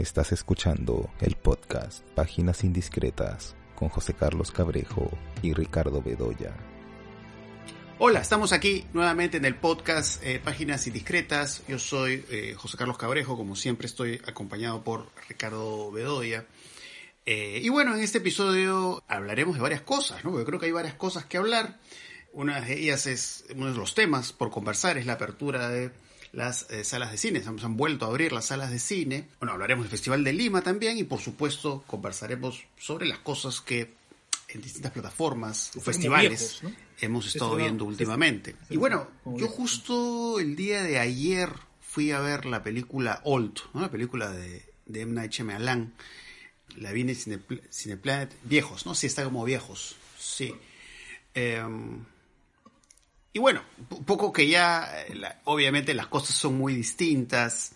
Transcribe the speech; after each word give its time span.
Estás 0.00 0.32
escuchando 0.32 1.10
el 1.20 1.36
podcast 1.36 2.02
Páginas 2.14 2.64
Indiscretas 2.64 3.54
con 3.74 3.90
José 3.90 4.14
Carlos 4.14 4.50
Cabrejo 4.50 5.10
y 5.42 5.52
Ricardo 5.52 6.00
Bedoya. 6.00 6.56
Hola, 7.98 8.20
estamos 8.20 8.54
aquí 8.54 8.86
nuevamente 8.94 9.36
en 9.36 9.44
el 9.44 9.56
podcast 9.56 10.24
eh, 10.24 10.40
Páginas 10.42 10.86
Indiscretas. 10.86 11.62
Yo 11.68 11.78
soy 11.78 12.24
eh, 12.30 12.54
José 12.56 12.78
Carlos 12.78 12.96
Cabrejo, 12.96 13.36
como 13.36 13.54
siempre 13.54 13.86
estoy 13.88 14.22
acompañado 14.26 14.82
por 14.82 15.10
Ricardo 15.28 15.92
Bedoya. 15.92 16.46
Eh, 17.26 17.60
y 17.62 17.68
bueno, 17.68 17.94
en 17.94 18.00
este 18.00 18.18
episodio 18.18 19.04
hablaremos 19.06 19.56
de 19.56 19.60
varias 19.60 19.82
cosas, 19.82 20.24
¿no? 20.24 20.32
Creo 20.46 20.58
que 20.58 20.64
hay 20.64 20.72
varias 20.72 20.94
cosas 20.94 21.26
que 21.26 21.36
hablar. 21.36 21.78
Una 22.32 22.62
de 22.62 22.72
ellas 22.72 23.06
es, 23.06 23.44
uno 23.54 23.70
de 23.70 23.76
los 23.76 23.94
temas 23.94 24.32
por 24.32 24.50
conversar, 24.50 24.96
es 24.96 25.04
la 25.04 25.12
apertura 25.12 25.68
de 25.68 25.90
las 26.32 26.70
eh, 26.70 26.84
salas 26.84 27.10
de 27.10 27.18
cine. 27.18 27.42
Se 27.42 27.48
han 27.48 27.76
vuelto 27.76 28.04
a 28.04 28.08
abrir 28.08 28.32
las 28.32 28.46
salas 28.46 28.70
de 28.70 28.78
cine. 28.78 29.28
Bueno, 29.38 29.52
hablaremos 29.52 29.84
del 29.84 29.90
Festival 29.90 30.24
de 30.24 30.32
Lima 30.32 30.62
también 30.62 30.98
y 30.98 31.04
por 31.04 31.20
supuesto 31.20 31.84
conversaremos 31.86 32.64
sobre 32.78 33.06
las 33.06 33.18
cosas 33.18 33.60
que 33.60 33.94
en 34.48 34.60
distintas 34.60 34.92
plataformas 34.92 35.70
o 35.76 35.80
festivales 35.80 36.62
hemos 37.00 37.26
estado 37.26 37.56
viendo 37.56 37.84
últimamente. 37.84 38.56
y 38.68 38.76
bueno, 38.76 39.08
yo 39.24 39.46
justo 39.48 40.40
el 40.40 40.56
día 40.56 40.82
de 40.82 40.98
ayer 40.98 41.50
fui 41.80 42.10
a 42.10 42.20
ver 42.20 42.46
la 42.46 42.62
película 42.62 43.20
Old, 43.24 43.58
¿no? 43.74 43.80
la 43.80 43.90
película 43.90 44.30
de, 44.30 44.64
de 44.86 45.00
M. 45.02 45.12
Night 45.12 45.32
Shyamalan. 45.32 45.94
La 46.76 46.92
vi 46.92 47.00
en 47.00 47.16
Cineplanet. 47.70 48.36
Viejos, 48.44 48.86
¿no? 48.86 48.94
Sí, 48.94 49.08
está 49.08 49.24
como 49.24 49.44
viejos. 49.44 49.96
Sí. 50.18 50.54
Em, 51.34 52.04
y 53.32 53.38
bueno, 53.38 53.62
poco 54.06 54.32
que 54.32 54.48
ya, 54.48 54.92
obviamente 55.44 55.94
las 55.94 56.08
cosas 56.08 56.34
son 56.34 56.58
muy 56.58 56.74
distintas. 56.74 57.72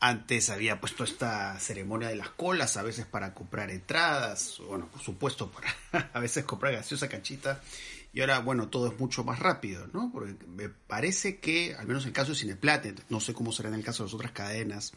Antes 0.00 0.50
había 0.50 0.80
puesto 0.80 1.04
esta 1.04 1.58
ceremonia 1.60 2.08
de 2.08 2.16
las 2.16 2.30
colas, 2.30 2.76
a 2.76 2.82
veces 2.82 3.06
para 3.06 3.34
comprar 3.34 3.70
entradas, 3.70 4.60
bueno, 4.66 4.88
por 4.88 5.00
supuesto, 5.00 5.52
para 5.52 6.10
a 6.14 6.18
veces 6.20 6.44
comprar 6.44 6.72
gaseosa 6.72 7.08
cachita. 7.08 7.60
Y 8.14 8.20
ahora, 8.20 8.40
bueno, 8.40 8.68
todo 8.68 8.88
es 8.88 8.98
mucho 8.98 9.24
más 9.24 9.38
rápido, 9.38 9.86
¿no? 9.92 10.10
Porque 10.12 10.34
me 10.46 10.68
parece 10.68 11.38
que, 11.38 11.74
al 11.74 11.86
menos 11.86 12.02
en 12.04 12.08
el 12.08 12.14
caso 12.14 12.32
de 12.32 12.38
Cineplanet, 12.38 13.04
no 13.08 13.20
sé 13.20 13.32
cómo 13.32 13.52
será 13.52 13.68
en 13.68 13.76
el 13.76 13.84
caso 13.84 14.02
de 14.02 14.08
las 14.08 14.14
otras 14.14 14.32
cadenas, 14.32 14.92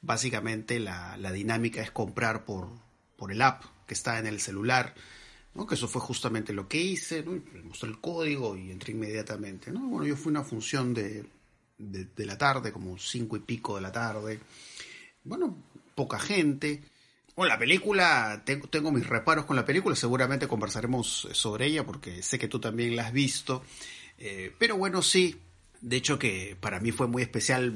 básicamente 0.00 0.78
la, 0.78 1.16
dinámica 1.32 1.82
es 1.82 1.90
comprar 1.90 2.44
por, 2.44 2.70
por 3.16 3.32
el 3.32 3.42
app 3.42 3.64
que 3.86 3.94
está 3.94 4.18
en 4.18 4.26
el 4.26 4.40
celular 4.40 4.94
que 5.64 5.76
eso 5.76 5.86
fue 5.86 6.00
justamente 6.00 6.52
lo 6.52 6.66
que 6.66 6.80
hice, 6.80 7.22
¿no? 7.22 7.40
mostré 7.62 7.88
el 7.88 8.00
código 8.00 8.56
y 8.56 8.72
entré 8.72 8.92
inmediatamente. 8.92 9.70
¿no? 9.70 9.86
Bueno, 9.86 10.06
yo 10.06 10.16
fui 10.16 10.30
a 10.30 10.40
una 10.40 10.42
función 10.42 10.92
de, 10.92 11.24
de, 11.78 12.26
la 12.26 12.36
tarde, 12.36 12.72
como 12.72 12.98
cinco 12.98 13.36
y 13.36 13.40
pico 13.40 13.76
de 13.76 13.82
la 13.82 13.92
tarde. 13.92 14.40
Bueno, 15.22 15.56
poca 15.94 16.18
gente. 16.18 16.82
Bueno, 17.36 17.54
la 17.54 17.58
película, 17.58 18.42
tengo, 18.44 18.66
tengo 18.66 18.90
mis 18.90 19.06
reparos 19.06 19.44
con 19.44 19.54
la 19.56 19.64
película, 19.64 19.94
seguramente 19.94 20.48
conversaremos 20.48 21.28
sobre 21.32 21.66
ella 21.66 21.84
porque 21.84 22.22
sé 22.22 22.38
que 22.38 22.48
tú 22.48 22.58
también 22.58 22.96
la 22.96 23.06
has 23.06 23.12
visto. 23.12 23.62
Eh, 24.18 24.52
pero 24.58 24.76
bueno, 24.76 25.02
sí, 25.02 25.36
de 25.80 25.96
hecho 25.96 26.18
que 26.18 26.56
para 26.60 26.80
mí 26.80 26.92
fue 26.92 27.06
muy 27.06 27.22
especial 27.22 27.74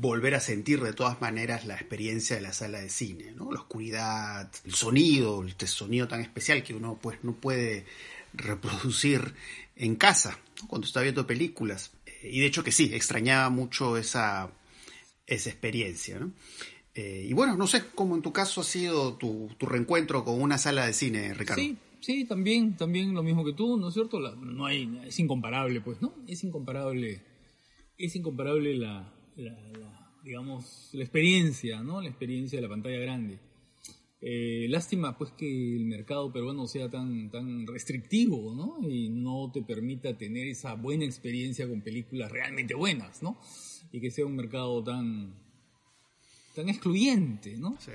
volver 0.00 0.34
a 0.34 0.40
sentir 0.40 0.82
de 0.82 0.92
todas 0.92 1.20
maneras 1.20 1.66
la 1.66 1.74
experiencia 1.74 2.36
de 2.36 2.42
la 2.42 2.52
sala 2.52 2.80
de 2.80 2.88
cine, 2.88 3.32
¿no? 3.32 3.52
La 3.52 3.60
oscuridad, 3.60 4.50
el 4.64 4.74
sonido, 4.74 5.42
el 5.42 5.68
sonido 5.68 6.08
tan 6.08 6.20
especial 6.20 6.62
que 6.62 6.74
uno 6.74 6.98
pues 7.00 7.18
no 7.22 7.32
puede 7.32 7.84
reproducir 8.34 9.34
en 9.76 9.96
casa 9.96 10.38
cuando 10.66 10.86
está 10.86 11.00
viendo 11.00 11.26
películas. 11.26 11.92
Eh, 12.06 12.30
y 12.32 12.40
de 12.40 12.46
hecho 12.46 12.64
que 12.64 12.72
sí, 12.72 12.90
extrañaba 12.92 13.48
mucho 13.50 13.96
esa, 13.96 14.50
esa 15.26 15.50
experiencia, 15.50 16.18
¿no? 16.18 16.32
Eh, 16.94 17.26
y 17.28 17.32
bueno, 17.32 17.56
no 17.56 17.68
sé 17.68 17.84
cómo 17.94 18.16
en 18.16 18.22
tu 18.22 18.32
caso 18.32 18.60
ha 18.60 18.64
sido 18.64 19.14
tu, 19.14 19.48
tu 19.56 19.66
reencuentro 19.66 20.24
con 20.24 20.42
una 20.42 20.58
sala 20.58 20.84
de 20.84 20.92
cine, 20.92 21.32
Ricardo. 21.32 21.62
Sí, 21.62 21.76
sí, 22.00 22.24
también, 22.24 22.76
también 22.76 23.14
lo 23.14 23.22
mismo 23.22 23.44
que 23.44 23.52
tú, 23.52 23.76
¿no 23.76 23.88
es 23.88 23.94
cierto? 23.94 24.18
no 24.18 24.66
hay, 24.66 25.00
es 25.06 25.16
incomparable, 25.20 25.80
pues, 25.80 26.02
¿no? 26.02 26.12
Es 26.26 26.42
incomparable 26.42 27.22
es 27.98 28.14
incomparable 28.14 28.76
la, 28.76 29.12
digamos, 30.22 30.90
la 30.92 31.02
experiencia, 31.02 31.82
¿no? 31.82 32.00
La 32.00 32.08
experiencia 32.08 32.58
de 32.58 32.62
la 32.62 32.68
pantalla 32.68 32.98
grande. 32.98 33.38
Eh, 34.20 34.66
lástima 34.68 35.16
pues 35.16 35.30
que 35.32 35.76
el 35.76 35.84
mercado 35.84 36.32
peruano 36.32 36.66
sea 36.66 36.90
tan, 36.90 37.30
tan 37.30 37.66
restrictivo, 37.66 38.54
¿no? 38.54 38.88
Y 38.88 39.10
no 39.10 39.50
te 39.52 39.62
permita 39.62 40.16
tener 40.16 40.48
esa 40.48 40.74
buena 40.74 41.04
experiencia 41.04 41.68
con 41.68 41.82
películas 41.82 42.30
realmente 42.30 42.74
buenas, 42.74 43.22
¿no? 43.22 43.38
Y 43.92 44.00
que 44.00 44.10
sea 44.10 44.26
un 44.26 44.36
mercado 44.36 44.82
tan, 44.82 45.34
tan 46.54 46.68
excluyente, 46.68 47.56
¿no? 47.56 47.76
Sí. 47.80 47.92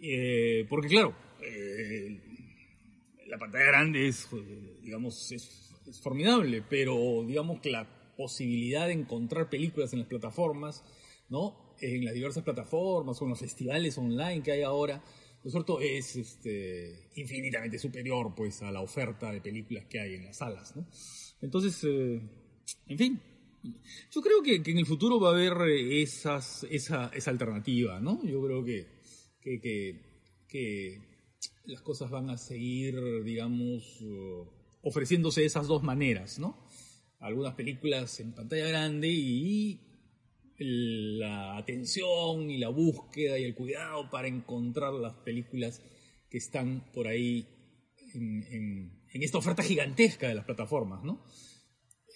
Eh, 0.00 0.66
porque 0.68 0.88
claro, 0.88 1.14
eh, 1.40 2.20
la 3.26 3.38
pantalla 3.38 3.66
grande 3.66 4.08
es, 4.08 4.28
digamos, 4.82 5.30
es, 5.32 5.72
es 5.86 6.00
formidable, 6.00 6.62
pero 6.68 7.24
digamos 7.26 7.60
que 7.60 7.70
la 7.70 7.93
posibilidad 8.16 8.86
de 8.86 8.94
encontrar 8.94 9.48
películas 9.48 9.92
en 9.92 10.00
las 10.00 10.08
plataformas, 10.08 10.84
¿no? 11.28 11.74
En 11.80 12.04
las 12.04 12.14
diversas 12.14 12.44
plataformas 12.44 13.20
o 13.20 13.24
en 13.24 13.30
los 13.30 13.38
festivales 13.38 13.98
online 13.98 14.42
que 14.42 14.52
hay 14.52 14.62
ahora, 14.62 14.96
¿no 14.98 15.48
es 15.48 15.52
cierto? 15.52 15.80
Es 15.80 16.16
este, 16.16 17.10
infinitamente 17.16 17.78
superior, 17.78 18.34
pues, 18.34 18.62
a 18.62 18.70
la 18.70 18.80
oferta 18.80 19.30
de 19.30 19.40
películas 19.40 19.84
que 19.86 20.00
hay 20.00 20.14
en 20.14 20.24
las 20.24 20.38
salas, 20.38 20.74
¿no? 20.76 20.86
Entonces, 21.40 21.82
eh, 21.84 22.20
en 22.86 22.98
fin, 22.98 23.20
yo 24.10 24.20
creo 24.22 24.42
que, 24.42 24.70
en 24.70 24.78
el 24.78 24.86
futuro 24.86 25.20
va 25.20 25.30
a 25.30 25.32
haber 25.32 25.68
eh, 25.68 26.02
esas, 26.02 26.64
esa, 26.70 27.10
esa 27.14 27.30
alternativa, 27.30 28.00
¿no? 28.00 28.24
Yo 28.24 28.42
creo 28.42 28.64
que, 28.64 28.86
que, 29.40 30.00
que, 30.48 31.14
las 31.66 31.80
cosas 31.80 32.10
van 32.10 32.30
a 32.30 32.36
seguir, 32.36 33.22
digamos, 33.24 34.02
ofreciéndose 34.82 35.44
esas 35.44 35.66
dos 35.66 35.82
maneras, 35.82 36.38
¿no? 36.38 36.63
Algunas 37.24 37.54
películas 37.54 38.20
en 38.20 38.32
pantalla 38.32 38.68
grande 38.68 39.08
y 39.08 39.80
la 40.58 41.56
atención 41.56 42.50
y 42.50 42.58
la 42.58 42.68
búsqueda 42.68 43.38
y 43.38 43.44
el 43.44 43.54
cuidado 43.54 44.10
para 44.10 44.28
encontrar 44.28 44.92
las 44.92 45.14
películas 45.14 45.82
que 46.28 46.36
están 46.36 46.84
por 46.92 47.08
ahí 47.08 47.48
en, 48.12 49.02
esta 49.14 49.38
oferta 49.38 49.62
gigantesca 49.62 50.28
de 50.28 50.34
las 50.34 50.44
plataformas, 50.44 51.02
¿no? 51.02 51.24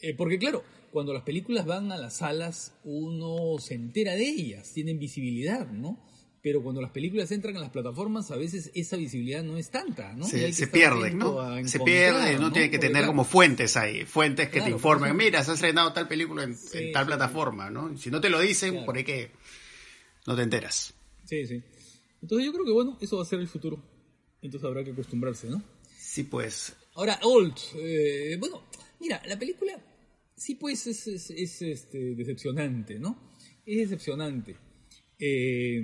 Eh, 0.02 0.14
porque 0.14 0.38
claro, 0.38 0.62
cuando 0.92 1.14
las 1.14 1.22
películas 1.22 1.64
van 1.64 1.90
a 1.90 1.96
las 1.96 2.18
salas, 2.18 2.78
uno 2.84 3.58
se 3.58 3.74
entera 3.74 4.14
de 4.14 4.28
ellas, 4.28 4.72
tienen 4.74 4.98
visibilidad, 4.98 5.70
¿no? 5.70 6.06
Pero 6.42 6.62
cuando 6.62 6.80
las 6.80 6.90
películas 6.90 7.30
entran 7.32 7.54
en 7.56 7.62
las 7.62 7.70
plataformas, 7.70 8.30
a 8.30 8.36
veces 8.36 8.70
esa 8.74 8.96
visibilidad 8.96 9.42
no 9.42 9.56
es 9.56 9.70
tanta, 9.70 10.12
¿no? 10.14 10.24
Se, 10.24 10.52
se 10.52 10.68
pierde, 10.68 11.10
¿no? 11.10 11.66
Se 11.66 11.80
pierde, 11.80 12.38
¿no? 12.38 12.52
Tiene 12.52 12.70
que 12.70 12.78
tener 12.78 13.06
como 13.06 13.24
fuentes 13.24 13.76
ahí, 13.76 14.04
fuentes 14.04 14.48
que 14.48 14.60
te 14.60 14.70
informen, 14.70 15.16
mira, 15.16 15.42
se 15.42 15.50
ha 15.50 15.54
estrenado 15.54 15.92
tal 15.92 16.06
película 16.06 16.44
en, 16.44 16.56
tal 16.92 17.06
plataforma, 17.06 17.70
¿no? 17.70 17.96
Si 17.96 18.10
no 18.10 18.20
te 18.20 18.28
lo 18.28 18.40
dicen, 18.40 18.84
por 18.84 18.96
ahí 18.96 19.04
que 19.04 19.30
no 20.26 20.36
te 20.36 20.42
enteras. 20.42 20.94
Sí, 21.24 21.46
sí. 21.46 21.62
Entonces 22.22 22.46
yo 22.46 22.52
creo 22.52 22.64
que, 22.64 22.72
bueno, 22.72 22.98
eso 23.00 23.16
va 23.16 23.22
a 23.22 23.26
ser 23.26 23.40
el 23.40 23.48
futuro. 23.48 23.82
Entonces 24.40 24.66
habrá 24.66 24.84
que 24.84 24.92
acostumbrarse, 24.92 25.48
¿no? 25.48 25.62
Sí, 25.98 26.24
pues. 26.24 26.74
Ahora, 26.94 27.18
Old, 27.22 27.54
eh, 27.76 28.36
bueno, 28.38 28.62
mira, 29.00 29.20
la 29.26 29.38
película 29.38 29.78
sí, 30.38 30.54
pues 30.54 30.86
es, 30.86 31.06
es, 31.06 31.30
es 31.30 31.62
este, 31.62 32.14
decepcionante, 32.14 32.98
¿no? 32.98 33.32
Es 33.66 33.90
decepcionante. 33.90 34.56
Eh, 35.18 35.82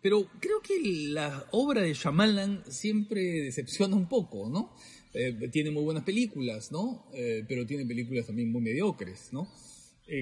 pero 0.00 0.28
creo 0.38 0.60
que 0.60 0.80
la 1.10 1.46
obra 1.52 1.82
de 1.82 1.94
Shyamalan 1.94 2.62
siempre 2.68 3.20
decepciona 3.42 3.96
un 3.96 4.08
poco, 4.08 4.48
¿no? 4.48 4.74
Eh, 5.14 5.48
tiene 5.50 5.70
muy 5.70 5.82
buenas 5.82 6.04
películas, 6.04 6.70
¿no? 6.72 7.06
Eh, 7.14 7.44
pero 7.48 7.66
tiene 7.66 7.86
películas 7.86 8.26
también 8.26 8.50
muy 8.50 8.62
mediocres, 8.62 9.32
¿no? 9.32 9.48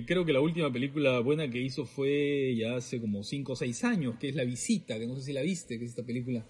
creo 0.06 0.24
que 0.24 0.32
la 0.32 0.40
última 0.40 0.72
película 0.72 1.18
buena 1.18 1.50
que 1.50 1.60
hizo 1.60 1.84
fue 1.84 2.54
ya 2.56 2.76
hace 2.76 3.00
como 3.00 3.24
5 3.24 3.52
o 3.52 3.56
6 3.56 3.82
años, 3.82 4.14
que 4.16 4.28
es 4.28 4.36
La 4.36 4.44
Visita, 4.44 4.96
que 4.96 5.08
no 5.08 5.16
sé 5.16 5.22
si 5.22 5.32
la 5.32 5.42
viste, 5.42 5.76
que 5.76 5.86
es 5.86 5.90
esta 5.90 6.04
película 6.04 6.46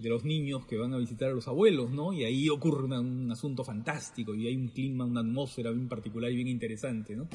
de 0.00 0.08
los 0.08 0.24
niños 0.24 0.66
que 0.66 0.76
van 0.76 0.92
a 0.92 0.98
visitar 0.98 1.30
a 1.30 1.32
los 1.32 1.48
abuelos, 1.48 1.90
¿no? 1.90 2.12
Y 2.12 2.24
ahí 2.24 2.48
ocurre 2.48 2.84
un 2.84 3.30
asunto 3.32 3.64
fantástico 3.64 4.34
y 4.34 4.46
hay 4.46 4.56
un 4.56 4.68
clima, 4.68 5.04
una 5.04 5.20
atmósfera 5.20 5.70
bien 5.70 5.88
particular 5.88 6.30
y 6.30 6.36
bien 6.36 6.48
interesante, 6.48 7.16
¿no? 7.16 7.28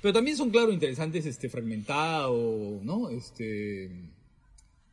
Pero 0.00 0.12
también 0.12 0.36
son, 0.36 0.50
claro, 0.50 0.72
interesantes, 0.72 1.26
este, 1.26 1.48
fragmentado, 1.48 2.80
¿no? 2.82 3.10
Este, 3.10 3.90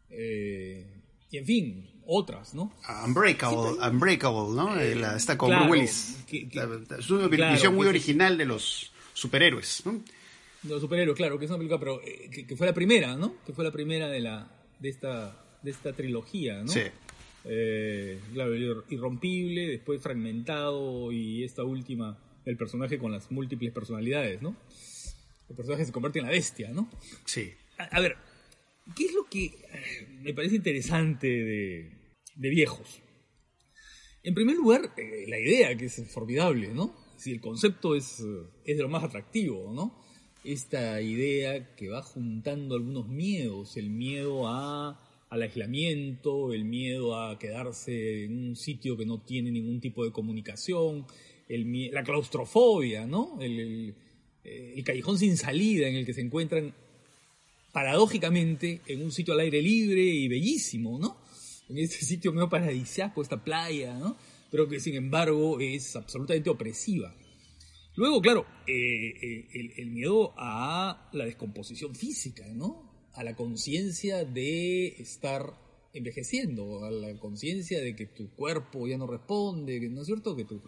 eh, 0.09 0.85
y 1.29 1.37
en 1.37 1.45
fin, 1.45 1.89
otras, 2.05 2.53
¿no? 2.53 2.73
Unbreakable, 3.05 3.77
Unbreakable, 3.89 4.55
¿no? 4.55 4.79
Eh, 4.79 4.99
está 5.15 5.37
con 5.37 5.49
Bruce 5.49 5.69
Willis. 5.69 6.17
es 6.97 7.09
una 7.09 7.27
visión 7.27 7.75
muy 7.75 7.87
original 7.87 8.37
de 8.37 8.45
los 8.45 8.91
superhéroes, 9.13 9.83
¿no? 9.85 10.01
De 10.63 10.69
los 10.69 10.81
superhéroes, 10.81 11.17
claro, 11.17 11.37
que 11.37 11.45
es 11.45 11.51
una 11.51 11.57
película, 11.57 11.79
pero 11.79 12.01
eh, 12.01 12.45
que, 12.47 12.55
fue 12.55 12.65
la 12.65 12.73
primera, 12.73 13.15
¿no? 13.15 13.35
Que 13.45 13.53
fue 13.53 13.63
la 13.63 13.71
primera 13.71 14.07
de 14.07 14.19
la 14.19 14.49
de 14.79 14.89
esta 14.89 15.39
de 15.61 15.71
esta 15.71 15.93
trilogía, 15.93 16.61
¿no? 16.61 16.67
Sí. 16.67 16.81
Claro, 17.43 18.55
irrompible, 18.89 19.67
después 19.67 20.01
fragmentado 20.01 21.11
y 21.11 21.43
esta 21.43 21.63
última, 21.63 22.17
el 22.45 22.57
personaje 22.57 22.97
con 22.97 23.11
las 23.11 23.31
múltiples 23.31 23.71
personalidades, 23.71 24.41
¿no? 24.41 24.55
el 25.49 25.55
personaje 25.55 25.85
se 25.85 25.91
convierte 25.91 26.19
en 26.19 26.25
la 26.25 26.31
bestia, 26.31 26.69
¿no? 26.69 26.89
Sí. 27.25 27.51
A, 27.77 27.99
ver, 27.99 28.15
¿Qué 28.95 29.05
es 29.05 29.13
lo 29.13 29.25
que 29.25 29.45
eh, 29.45 30.07
me 30.21 30.33
parece 30.33 30.55
interesante 30.55 31.27
de, 31.27 31.91
de 32.35 32.49
viejos? 32.49 32.99
En 34.23 34.33
primer 34.33 34.55
lugar, 34.55 34.93
eh, 34.97 35.25
la 35.27 35.39
idea, 35.39 35.75
que 35.77 35.85
es 35.85 36.11
formidable, 36.11 36.69
¿no? 36.73 36.93
Si 37.17 37.31
el 37.31 37.39
concepto 37.39 37.95
es, 37.95 38.19
eh, 38.19 38.23
es 38.65 38.77
de 38.77 38.83
lo 38.83 38.89
más 38.89 39.03
atractivo, 39.03 39.71
¿no? 39.73 40.03
Esta 40.43 41.01
idea 41.01 41.75
que 41.75 41.89
va 41.89 42.01
juntando 42.01 42.75
algunos 42.75 43.07
miedos, 43.07 43.77
el 43.77 43.89
miedo 43.89 44.49
a, 44.49 44.99
al 45.33 45.41
aislamiento, 45.41 46.53
el 46.53 46.63
miedo 46.63 47.17
a 47.19 47.39
quedarse 47.39 48.25
en 48.25 48.49
un 48.49 48.55
sitio 48.55 48.95
que 48.95 49.05
no 49.05 49.19
tiene 49.21 49.49
ningún 49.49 49.81
tipo 49.81 50.05
de 50.05 50.11
comunicación, 50.11 51.07
la 51.49 52.03
claustrofobia, 52.03 53.07
¿no? 53.07 53.39
El, 53.41 53.95
el, 54.43 54.83
callejón 54.83 55.17
sin 55.17 55.35
salida 55.35 55.87
en 55.87 55.95
el 55.95 56.05
que 56.05 56.13
se 56.13 56.21
encuentran 56.21 56.75
paradójicamente 57.71 58.81
en 58.85 59.01
un 59.01 59.11
sitio 59.11 59.33
al 59.33 59.39
aire 59.39 59.59
libre 59.59 60.03
y 60.03 60.27
bellísimo, 60.27 60.99
¿no? 60.99 61.17
En 61.67 61.79
este 61.79 62.05
sitio 62.05 62.31
medio 62.31 62.49
paradisiaco, 62.49 63.23
esta 63.23 63.43
playa, 63.43 63.97
¿no? 63.97 64.15
Pero 64.51 64.69
que 64.69 64.79
sin 64.79 64.93
embargo 64.93 65.59
es 65.59 65.95
absolutamente 65.95 66.51
opresiva. 66.51 67.15
Luego, 67.95 68.21
claro, 68.21 68.45
eh, 68.67 69.13
eh, 69.19 69.71
el, 69.77 69.89
miedo 69.89 70.35
a 70.37 71.09
la 71.11 71.25
descomposición 71.25 71.95
física, 71.95 72.45
¿no? 72.53 72.82
A 73.13 73.23
la 73.23 73.35
conciencia 73.35 74.25
de 74.25 74.87
estar 74.99 75.53
envejeciendo, 75.93 76.83
a 76.83 76.91
la 76.91 77.19
conciencia 77.19 77.81
de 77.81 77.95
que 77.95 78.07
tu 78.07 78.31
cuerpo 78.31 78.87
ya 78.87 78.97
no 78.97 79.07
responde, 79.07 79.79
¿no 79.89 80.01
es 80.01 80.07
cierto? 80.07 80.35
Que 80.35 80.45
tu, 80.45 80.61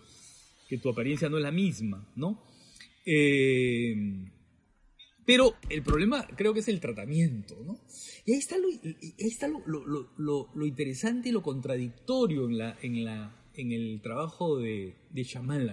que 0.67 0.77
tu 0.77 0.89
apariencia 0.89 1.29
no 1.29 1.37
es 1.37 1.43
la 1.43 1.51
misma, 1.51 2.07
¿no? 2.15 2.43
Eh, 3.05 3.95
pero 5.25 5.55
el 5.69 5.81
problema 5.81 6.27
creo 6.35 6.53
que 6.53 6.59
es 6.59 6.67
el 6.67 6.79
tratamiento, 6.79 7.57
¿no? 7.65 7.79
Y 8.25 8.33
ahí 8.33 8.37
está 8.37 8.57
lo, 8.57 8.67
está 9.17 9.47
lo, 9.47 9.65
lo, 9.65 10.09
lo, 10.17 10.49
lo 10.53 10.65
interesante 10.65 11.29
y 11.29 11.31
lo 11.31 11.41
contradictorio 11.41 12.45
en, 12.45 12.57
la, 12.59 12.77
en, 12.81 13.03
la, 13.03 13.35
en 13.55 13.71
el 13.71 14.01
trabajo 14.01 14.57
de, 14.57 14.95
de 15.09 15.27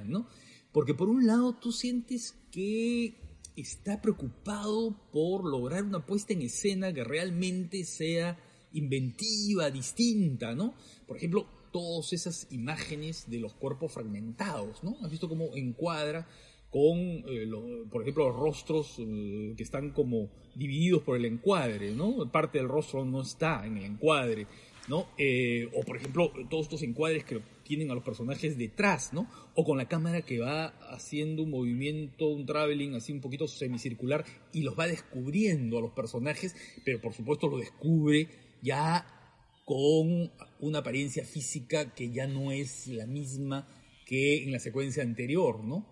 ¿no? 0.07 0.27
Porque 0.73 0.95
por 0.95 1.11
un 1.11 1.27
lado 1.27 1.55
tú 1.61 1.71
sientes 1.71 2.35
que 2.51 3.15
está 3.57 4.01
preocupado 4.01 4.97
por 5.13 5.45
lograr 5.45 5.85
una 5.85 6.05
puesta 6.05 6.33
en 6.33 6.43
escena 6.43 6.93
que 6.93 7.05
realmente 7.05 7.85
sea 7.85 8.39
inventiva, 8.73 9.71
distinta, 9.71 10.55
¿no? 10.55 10.75
Por 11.07 11.17
ejemplo, 11.17 11.47
todas 11.73 12.13
esas 12.13 12.47
imágenes 12.51 13.29
de 13.29 13.41
los 13.41 13.55
cuerpos 13.55 13.93
fragmentados, 13.93 14.83
¿no? 14.83 14.97
Has 15.03 15.11
visto 15.11 15.29
cómo 15.29 15.55
encuadra 15.57 16.27
con, 16.71 16.99
eh, 16.99 17.47
por 17.91 18.03
ejemplo, 18.03 18.29
los 18.31 18.37
rostros 18.37 18.97
eh, 18.99 19.53
que 19.57 19.63
están 19.63 19.91
como 19.91 20.31
divididos 20.55 21.03
por 21.03 21.19
el 21.19 21.27
encuadre, 21.27 21.95
¿no? 21.95 22.31
Parte 22.31 22.59
del 22.59 22.69
rostro 22.69 23.05
no 23.05 23.21
está 23.21 23.67
en 23.67 23.77
el 23.77 23.85
encuadre, 23.85 24.47
¿no? 24.89 25.09
Eh, 25.19 25.69
o, 25.75 25.83
por 25.83 25.97
ejemplo, 25.99 26.33
todos 26.49 26.65
estos 26.65 26.83
encuadres 26.83 27.25
que 27.25 27.43
tienen 27.73 27.91
a 27.91 27.95
los 27.95 28.05
personajes 28.05 28.59
detrás, 28.59 29.15
¿no? 29.15 29.27
O 29.55 29.65
con 29.65 29.79
la 29.79 29.89
cámara 29.89 30.21
que 30.21 30.41
va 30.41 30.67
haciendo 30.91 31.43
un 31.43 31.49
movimiento, 31.49 32.27
un 32.27 32.45
traveling 32.45 32.97
así 32.97 33.13
un 33.13 33.23
poquito 33.23 33.49
semicircular 33.49 34.27
y 34.53 34.61
los 34.61 34.79
va 34.79 34.87
descubriendo 34.87 35.79
a 35.79 35.81
los 35.81 35.93
personajes, 35.93 36.55
pero 36.85 37.01
por 37.01 37.15
supuesto 37.15 37.49
lo 37.49 37.57
descubre 37.57 38.29
ya 38.61 39.07
con 39.65 40.31
una 40.61 40.81
apariencia 40.81 41.25
física 41.25 41.95
que 41.95 42.11
ya 42.11 42.27
no 42.27 42.53
es 42.53 42.89
la 42.89 43.07
misma 43.07 43.67
que 44.05 44.45
en 44.45 44.53
la 44.53 44.59
secuencia 44.59 45.03
anterior, 45.03 45.65
¿no? 45.65 45.87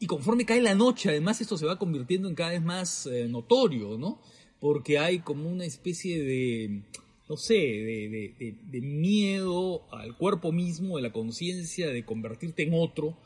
Y 0.00 0.08
conforme 0.08 0.44
cae 0.44 0.62
la 0.62 0.74
noche, 0.74 1.10
además, 1.10 1.40
esto 1.40 1.56
se 1.56 1.66
va 1.66 1.78
convirtiendo 1.78 2.28
en 2.28 2.34
cada 2.34 2.50
vez 2.50 2.62
más 2.62 3.06
eh, 3.06 3.28
notorio, 3.28 3.96
¿no? 3.98 4.20
Porque 4.58 4.98
hay 4.98 5.20
como 5.20 5.48
una 5.48 5.64
especie 5.64 6.24
de, 6.24 6.82
no 7.28 7.36
sé, 7.36 7.54
de, 7.54 8.34
de, 8.38 8.58
de 8.62 8.80
miedo 8.80 9.92
al 9.92 10.16
cuerpo 10.16 10.52
mismo, 10.52 10.96
de 10.96 11.02
la 11.02 11.12
conciencia 11.12 11.88
de 11.88 12.04
convertirte 12.04 12.64
en 12.64 12.74
otro, 12.74 13.16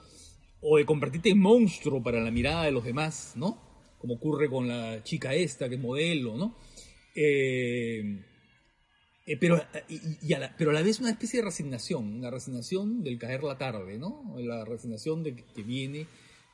o 0.60 0.76
de 0.76 0.84
convertirte 0.84 1.30
en 1.30 1.38
monstruo 1.38 2.02
para 2.02 2.20
la 2.20 2.30
mirada 2.30 2.64
de 2.64 2.72
los 2.72 2.84
demás, 2.84 3.32
¿no? 3.36 3.60
Como 3.98 4.14
ocurre 4.14 4.48
con 4.48 4.68
la 4.68 5.02
chica 5.02 5.34
esta, 5.34 5.68
que 5.68 5.76
es 5.76 5.80
modelo, 5.80 6.36
¿no? 6.36 6.56
Eh, 7.14 8.24
eh, 9.26 9.36
pero, 9.36 9.62
y, 9.88 10.26
y 10.26 10.32
a 10.32 10.38
la, 10.38 10.56
pero 10.56 10.70
a 10.70 10.74
la 10.74 10.82
vez 10.82 11.00
una 11.00 11.10
especie 11.10 11.40
de 11.40 11.46
resignación, 11.46 12.14
una 12.14 12.30
resignación 12.30 13.02
del 13.02 13.18
caer 13.18 13.42
la 13.42 13.58
tarde, 13.58 13.98
¿no? 13.98 14.34
La 14.38 14.64
resignación 14.64 15.22
de 15.22 15.36
que, 15.36 15.62
viene 15.62 16.06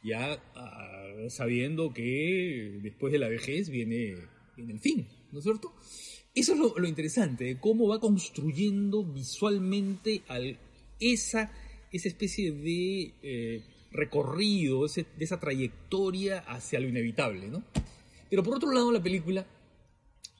ya 0.02 0.38
uh, 0.56 1.30
sabiendo 1.30 1.94
que 1.94 2.78
después 2.82 3.12
de 3.12 3.18
la 3.18 3.28
vejez 3.28 3.70
viene, 3.70 4.16
viene 4.56 4.72
el 4.72 4.80
fin, 4.80 5.08
¿no 5.32 5.38
es 5.38 5.44
cierto? 5.44 5.72
Eso 6.34 6.54
es 6.54 6.58
lo, 6.58 6.88
interesante, 6.88 7.58
cómo 7.60 7.86
va 7.86 8.00
construyendo 8.00 9.04
visualmente 9.04 10.22
al, 10.26 10.58
esa, 10.98 11.52
esa 11.92 12.08
especie 12.08 12.50
de 12.50 13.14
eh, 13.22 13.62
recorrido, 13.92 14.84
de 14.84 15.06
esa 15.20 15.38
trayectoria 15.38 16.40
hacia 16.40 16.80
lo 16.80 16.88
inevitable, 16.88 17.46
¿no? 17.46 17.62
Pero 18.28 18.42
por 18.42 18.56
otro 18.56 18.72
lado, 18.72 18.90
la 18.90 19.00
película 19.00 19.46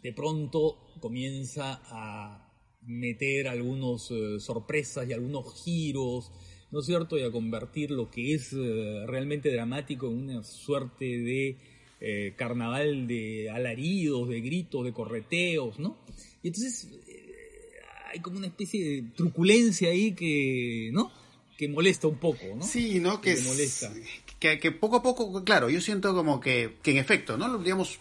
de 0.02 0.12
pronto 0.12 0.78
comienza 0.98 1.80
a 1.84 2.52
meter 2.82 3.46
algunas 3.46 4.10
eh, 4.10 4.40
sorpresas 4.40 5.08
y 5.08 5.12
algunos 5.12 5.62
giros, 5.62 6.32
¿no 6.72 6.80
es 6.80 6.86
cierto? 6.86 7.16
Y 7.16 7.22
a 7.22 7.30
convertir 7.30 7.92
lo 7.92 8.10
que 8.10 8.34
es 8.34 8.52
eh, 8.52 9.04
realmente 9.06 9.52
dramático 9.52 10.08
en 10.08 10.28
una 10.28 10.42
suerte 10.42 11.04
de 11.04 11.73
eh, 12.00 12.34
carnaval 12.36 13.06
de 13.06 13.50
alaridos, 13.50 14.28
de 14.28 14.40
gritos, 14.40 14.84
de 14.84 14.92
correteos, 14.92 15.78
¿no? 15.78 15.96
Y 16.42 16.48
entonces 16.48 16.88
eh, 17.08 17.80
hay 18.12 18.20
como 18.20 18.38
una 18.38 18.48
especie 18.48 18.84
de 18.84 19.02
truculencia 19.16 19.90
ahí 19.90 20.12
que, 20.12 20.90
¿no? 20.92 21.10
Que 21.56 21.68
molesta 21.68 22.08
un 22.08 22.18
poco, 22.18 22.44
¿no? 22.56 22.62
Sí, 22.62 23.00
¿no? 23.00 23.20
Que, 23.20 23.34
que 23.34 23.40
es, 23.40 23.46
molesta. 23.46 23.92
Que, 24.38 24.58
que, 24.58 24.72
poco 24.72 24.96
a 24.96 25.02
poco, 25.02 25.44
claro, 25.44 25.70
yo 25.70 25.80
siento 25.80 26.14
como 26.14 26.40
que, 26.40 26.76
que 26.82 26.90
en 26.90 26.98
efecto, 26.98 27.36
¿no? 27.36 27.58
Digamos, 27.58 28.00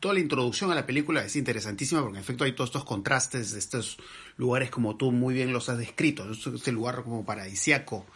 toda 0.00 0.14
la 0.14 0.20
introducción 0.20 0.70
a 0.70 0.74
la 0.74 0.86
película 0.86 1.24
es 1.24 1.36
interesantísima 1.36 2.02
porque 2.02 2.18
en 2.18 2.22
efecto 2.22 2.44
hay 2.44 2.52
todos 2.52 2.68
estos 2.68 2.84
contrastes 2.84 3.52
de 3.52 3.58
estos 3.58 3.98
lugares 4.36 4.70
como 4.70 4.96
tú 4.96 5.12
muy 5.12 5.34
bien 5.34 5.52
los 5.52 5.68
has 5.68 5.78
descrito, 5.78 6.30
este 6.30 6.72
lugar 6.72 7.02
como 7.02 7.24
paradisiaco 7.24 8.06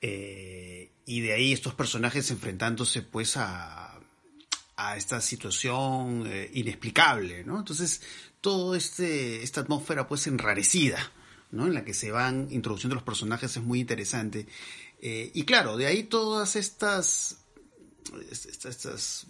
eh, 0.00 0.90
y 1.06 1.20
de 1.20 1.32
ahí 1.32 1.52
estos 1.52 1.74
personajes 1.74 2.30
enfrentándose 2.30 3.02
pues 3.02 3.36
a, 3.36 4.00
a 4.76 4.96
esta 4.96 5.20
situación 5.20 6.24
eh, 6.26 6.50
inexplicable, 6.54 7.44
¿no? 7.44 7.58
Entonces 7.58 8.00
todo 8.40 8.74
este 8.74 9.42
esta 9.42 9.60
atmósfera 9.60 10.08
pues 10.08 10.26
enrarecida, 10.26 11.12
¿no? 11.50 11.66
En 11.66 11.74
la 11.74 11.84
que 11.84 11.94
se 11.94 12.10
van 12.10 12.48
introduciendo 12.50 12.94
los 12.94 13.04
personajes 13.04 13.56
es 13.56 13.62
muy 13.62 13.80
interesante 13.80 14.46
eh, 15.00 15.30
y 15.34 15.44
claro 15.44 15.76
de 15.76 15.86
ahí 15.86 16.04
todas 16.04 16.56
estas 16.56 17.38
estas, 18.30 18.66
estas, 18.66 19.26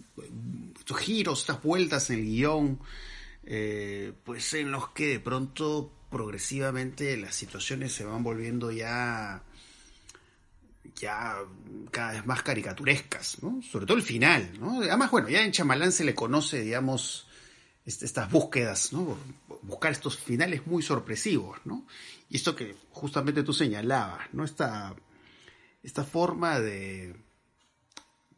estos 0.79 0.97
giros, 0.97 1.41
estas 1.41 1.61
vueltas 1.61 2.09
en 2.09 2.19
el 2.19 2.25
guion, 2.25 2.79
eh, 3.45 4.13
pues 4.23 4.53
en 4.53 4.71
los 4.71 4.89
que 4.89 5.07
de 5.07 5.19
pronto 5.19 5.91
progresivamente 6.09 7.17
las 7.17 7.35
situaciones 7.35 7.93
se 7.93 8.05
van 8.05 8.23
volviendo 8.23 8.71
ya 8.71 9.43
ya 10.95 11.37
cada 11.91 12.13
vez 12.13 12.25
más 12.25 12.43
caricaturescas, 12.43 13.41
¿no? 13.41 13.61
Sobre 13.61 13.85
todo 13.85 13.97
el 13.97 14.03
final, 14.03 14.51
¿no? 14.59 14.81
Además, 14.81 15.11
bueno, 15.11 15.29
ya 15.29 15.43
en 15.43 15.51
Chamalán 15.51 15.91
se 15.91 16.03
le 16.03 16.15
conoce, 16.15 16.61
digamos, 16.61 17.27
estas 17.85 18.31
búsquedas, 18.31 18.93
¿no? 18.93 19.17
Buscar 19.61 19.91
estos 19.91 20.17
finales 20.17 20.65
muy 20.67 20.83
sorpresivos, 20.83 21.59
¿no? 21.65 21.85
Y 22.29 22.37
esto 22.37 22.55
que 22.55 22.75
justamente 22.91 23.43
tú 23.43 23.53
señalabas, 23.53 24.33
¿no? 24.33 24.43
Esta, 24.43 24.95
esta 25.83 26.03
forma 26.03 26.59
de, 26.59 27.15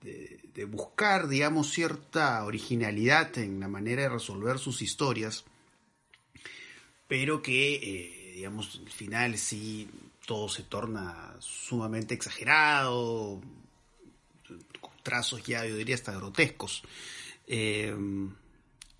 de, 0.02 0.40
de, 0.54 0.66
buscar, 0.66 1.28
digamos, 1.28 1.72
cierta 1.72 2.44
originalidad 2.44 3.38
en 3.38 3.60
la 3.60 3.68
manera 3.68 4.04
de 4.04 4.10
resolver 4.10 4.58
sus 4.58 4.82
historias, 4.82 5.46
pero 7.08 7.42
que, 7.42 7.76
eh, 7.76 8.34
digamos, 8.36 8.82
al 8.84 8.92
final 8.92 9.38
sí 9.38 9.90
todo 10.26 10.50
se 10.50 10.64
torna 10.64 11.36
sumamente 11.40 12.14
exagerado, 12.14 13.42
trazos 15.04 15.44
ya, 15.44 15.66
yo 15.66 15.76
diría, 15.76 15.96
hasta 15.96 16.14
grotescos. 16.14 16.84
Eh, 17.48 17.96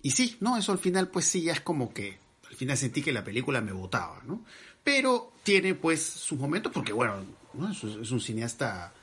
y 0.02 0.10
sí, 0.10 0.36
no, 0.40 0.56
eso 0.56 0.72
al 0.72 0.78
final, 0.78 1.08
pues 1.08 1.24
sí, 1.24 1.42
ya 1.42 1.52
es 1.52 1.60
como 1.60 1.92
que 1.92 2.18
al 2.48 2.54
final 2.54 2.76
sentí 2.76 3.02
que 3.02 3.12
la 3.12 3.24
película 3.24 3.60
me 3.60 3.72
botaba, 3.72 4.22
¿no? 4.24 4.44
Pero 4.84 5.32
tiene 5.42 5.74
pues 5.74 6.02
sus 6.02 6.38
momentos, 6.38 6.72
porque 6.72 6.92
bueno, 6.92 7.24
¿no? 7.54 7.70
es, 7.70 7.82
es 7.82 8.10
un 8.10 8.20
cineasta 8.20 8.94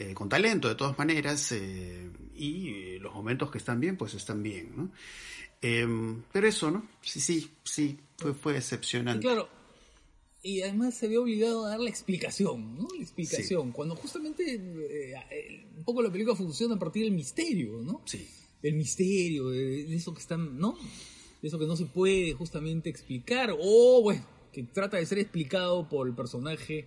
eh, 0.00 0.14
con 0.14 0.28
talento 0.28 0.68
de 0.68 0.76
todas 0.76 0.96
maneras, 0.96 1.50
eh, 1.50 2.08
y 2.36 2.70
eh, 2.70 2.98
los 3.00 3.12
momentos 3.12 3.50
que 3.50 3.58
están 3.58 3.80
bien, 3.80 3.96
pues 3.96 4.14
están 4.14 4.44
bien, 4.44 4.72
¿no? 4.76 4.90
Pero 5.60 6.46
eso, 6.46 6.70
¿no? 6.70 6.86
Sí, 7.02 7.20
sí, 7.20 7.50
sí, 7.64 7.98
fue, 8.16 8.32
fue 8.32 8.52
decepcionante. 8.52 9.26
Y 9.26 9.28
claro, 9.28 9.48
y 10.42 10.62
además 10.62 10.94
se 10.94 11.08
ve 11.08 11.18
obligado 11.18 11.66
a 11.66 11.70
dar 11.70 11.80
la 11.80 11.90
explicación, 11.90 12.76
¿no? 12.76 12.88
La 12.96 13.02
explicación, 13.02 13.66
sí. 13.68 13.72
cuando 13.72 13.96
justamente 13.96 14.54
eh, 14.54 15.64
un 15.76 15.84
poco 15.84 16.02
la 16.02 16.10
película 16.10 16.36
funciona 16.36 16.76
a 16.76 16.78
partir 16.78 17.04
del 17.04 17.12
misterio, 17.12 17.80
¿no? 17.82 18.02
Sí. 18.04 18.28
Del 18.62 18.74
misterio, 18.74 19.50
de, 19.50 19.94
eso 19.94 20.14
que 20.14 20.20
están, 20.20 20.58
¿no? 20.58 20.76
de 21.40 21.48
eso 21.48 21.58
que 21.58 21.66
no 21.66 21.76
se 21.76 21.86
puede 21.86 22.32
justamente 22.32 22.88
explicar, 22.90 23.54
o 23.58 24.02
bueno, 24.02 24.24
que 24.52 24.62
trata 24.64 24.96
de 24.96 25.06
ser 25.06 25.18
explicado 25.18 25.88
por 25.88 26.08
el 26.08 26.14
personaje 26.14 26.86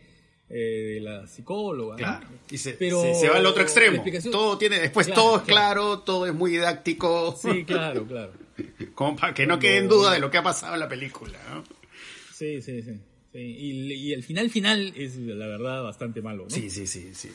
eh, 0.49 0.93
de 0.95 0.99
la 1.01 1.27
psicóloga. 1.27 1.93
¿no? 1.93 1.97
Claro. 1.97 2.27
Y 2.49 2.57
se, 2.57 2.73
Pero 2.73 3.01
se- 3.01 3.15
se 3.15 3.29
va 3.29 3.37
al 3.37 3.45
otro 3.45 3.63
extremo. 3.63 4.03
Todo 4.31 4.57
tiene, 4.57 4.79
después 4.79 5.07
Claro, 5.07 5.21
todo 5.21 5.37
es 5.37 5.43
claro. 5.43 5.81
claro, 5.81 5.99
todo 5.99 6.25
es 6.25 6.33
muy 6.33 6.51
didáctico. 6.51 7.37
Sí, 7.41 7.63
claro, 7.63 8.05
claro. 8.05 8.33
Como 8.95 9.15
para 9.15 9.33
que 9.33 9.45
no 9.45 9.59
quede 9.59 9.77
en 9.77 9.87
duda 9.87 10.13
de 10.13 10.19
lo 10.19 10.29
que 10.29 10.37
ha 10.37 10.43
pasado 10.43 10.73
en 10.73 10.79
la 10.81 10.89
película, 10.89 11.39
¿no? 11.49 11.63
Sí, 12.33 12.61
sí, 12.61 12.81
sí. 12.81 12.99
Sí. 13.31 13.39
Y, 13.39 13.93
y 13.93 14.13
el 14.13 14.23
final 14.23 14.49
final 14.49 14.93
es, 14.95 15.15
la 15.17 15.47
verdad, 15.47 15.83
bastante 15.83 16.21
malo, 16.21 16.43
¿no? 16.43 16.49
Sí, 16.49 16.69
sí, 16.69 16.87
sí, 16.87 17.11
sí. 17.13 17.29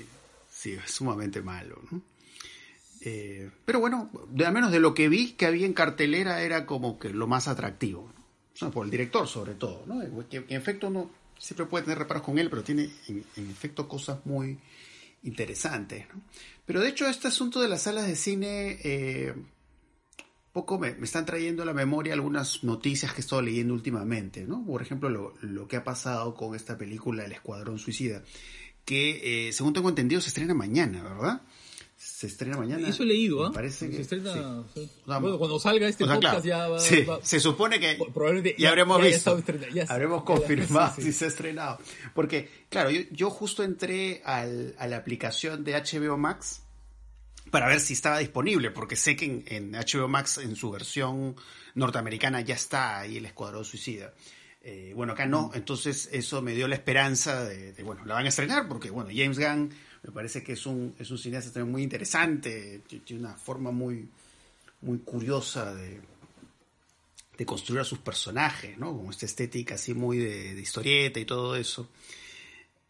Sí, 0.50 0.72
es 0.72 0.90
sumamente 0.90 1.42
malo, 1.42 1.80
¿no? 1.90 2.02
Eh, 3.02 3.50
pero 3.64 3.78
bueno, 3.78 4.10
de, 4.30 4.46
al 4.46 4.52
menos 4.54 4.72
de 4.72 4.80
lo 4.80 4.94
que 4.94 5.08
vi 5.08 5.32
que 5.32 5.46
había 5.46 5.66
en 5.66 5.74
cartelera 5.74 6.42
era 6.42 6.66
como 6.66 6.98
que 6.98 7.10
lo 7.10 7.26
más 7.26 7.46
atractivo. 7.46 8.10
¿no? 8.14 8.24
O 8.54 8.56
sea, 8.56 8.70
por 8.70 8.84
el 8.84 8.90
director 8.90 9.28
sobre 9.28 9.54
todo, 9.54 9.84
¿no? 9.86 10.00
Que 10.28 10.38
en 10.38 10.56
efecto 10.56 10.88
uno 10.88 11.10
siempre 11.38 11.66
puede 11.66 11.84
tener 11.84 11.98
reparos 11.98 12.22
con 12.22 12.38
él, 12.38 12.48
pero 12.48 12.62
tiene 12.62 12.90
en, 13.08 13.22
en 13.36 13.50
efecto 13.50 13.86
cosas 13.86 14.24
muy 14.24 14.58
interesantes, 15.22 16.06
¿no? 16.12 16.22
Pero 16.64 16.80
de 16.80 16.88
hecho 16.88 17.06
este 17.06 17.28
asunto 17.28 17.60
de 17.60 17.68
las 17.68 17.82
salas 17.82 18.06
de 18.06 18.16
cine... 18.16 18.78
eh, 18.82 19.34
poco 20.56 20.78
me, 20.78 20.94
me 20.94 21.04
están 21.04 21.26
trayendo 21.26 21.62
a 21.62 21.66
la 21.66 21.74
memoria 21.74 22.14
algunas 22.14 22.64
noticias 22.64 23.12
que 23.12 23.18
he 23.20 23.24
estado 23.24 23.42
leyendo 23.42 23.74
últimamente, 23.74 24.44
¿no? 24.46 24.64
Por 24.64 24.80
ejemplo, 24.80 25.10
lo, 25.10 25.34
lo 25.42 25.68
que 25.68 25.76
ha 25.76 25.84
pasado 25.84 26.34
con 26.34 26.54
esta 26.56 26.78
película 26.78 27.24
El 27.26 27.32
Escuadrón 27.32 27.78
Suicida, 27.78 28.22
que 28.86 29.48
eh, 29.48 29.52
según 29.52 29.74
tengo 29.74 29.88
entendido 29.90 30.20
se 30.22 30.28
estrena 30.28 30.54
mañana, 30.54 31.02
¿verdad? 31.02 31.42
Se 31.98 32.26
estrena 32.26 32.56
mañana. 32.56 32.88
Eso 32.88 33.02
he 33.02 33.06
leído, 33.06 33.44
¿ah? 33.44 33.48
Me 33.50 33.54
parece 33.54 33.88
que 33.90 33.96
Se 33.96 34.02
estrena, 34.02 34.32
sí. 34.74 34.80
sí. 34.80 34.90
O 35.04 35.06
sea, 35.10 35.18
bueno, 35.18 35.38
cuando 35.38 35.58
salga 35.58 35.88
este 35.88 36.04
o 36.04 36.06
sea, 36.06 36.16
podcast 36.16 36.44
claro, 36.44 36.64
ya 36.64 36.68
va, 36.68 36.80
sí, 36.80 37.02
va- 37.04 37.18
se 37.22 37.40
supone 37.40 37.78
que 37.80 37.98
probablemente 38.14 38.54
ya, 38.58 38.64
ya- 38.64 38.68
habremos 38.70 38.98
ya 38.98 39.04
visto, 39.06 39.42
ya- 39.74 39.84
habremos 39.88 40.22
confirmado 40.24 40.94
si 41.00 41.12
se 41.12 41.24
ha 41.24 41.28
estrenado. 41.28 41.78
Porque, 42.14 42.48
claro, 42.68 42.90
yo, 42.90 43.00
yo 43.12 43.30
justo 43.30 43.62
entré 43.62 44.22
al- 44.24 44.74
a 44.78 44.86
la 44.86 44.96
aplicación 44.98 45.64
de 45.64 45.72
HBO 45.74 46.16
Max 46.18 46.62
para 47.56 47.68
ver 47.68 47.80
si 47.80 47.94
estaba 47.94 48.18
disponible, 48.18 48.70
porque 48.70 48.96
sé 48.96 49.16
que 49.16 49.24
en, 49.24 49.44
en 49.46 49.72
HBO 49.72 50.08
Max, 50.08 50.36
en 50.36 50.56
su 50.56 50.70
versión 50.70 51.34
norteamericana, 51.74 52.42
ya 52.42 52.54
está 52.54 52.98
ahí 52.98 53.16
el 53.16 53.24
Escuadrón 53.24 53.64
Suicida. 53.64 54.12
Eh, 54.60 54.92
bueno, 54.94 55.14
acá 55.14 55.24
no, 55.24 55.50
entonces 55.54 56.10
eso 56.12 56.42
me 56.42 56.54
dio 56.54 56.68
la 56.68 56.74
esperanza 56.74 57.46
de, 57.46 57.72
de, 57.72 57.82
bueno, 57.82 58.04
la 58.04 58.12
van 58.12 58.26
a 58.26 58.28
estrenar, 58.28 58.68
porque, 58.68 58.90
bueno, 58.90 59.08
James 59.10 59.38
Gunn 59.38 59.72
me 60.02 60.12
parece 60.12 60.42
que 60.42 60.52
es 60.52 60.66
un, 60.66 60.94
es 60.98 61.10
un 61.10 61.16
cineasta 61.16 61.50
también 61.50 61.72
muy 61.72 61.82
interesante, 61.82 62.82
tiene 63.06 63.22
una 63.22 63.36
forma 63.36 63.70
muy, 63.70 64.06
muy 64.82 64.98
curiosa 64.98 65.74
de, 65.74 66.02
de 67.38 67.46
construir 67.46 67.80
a 67.80 67.84
sus 67.84 68.00
personajes, 68.00 68.76
¿no? 68.76 68.94
Con 68.94 69.08
esta 69.08 69.24
estética 69.24 69.76
así 69.76 69.94
muy 69.94 70.18
de, 70.18 70.54
de 70.54 70.60
historieta 70.60 71.18
y 71.20 71.24
todo 71.24 71.56
eso. 71.56 71.88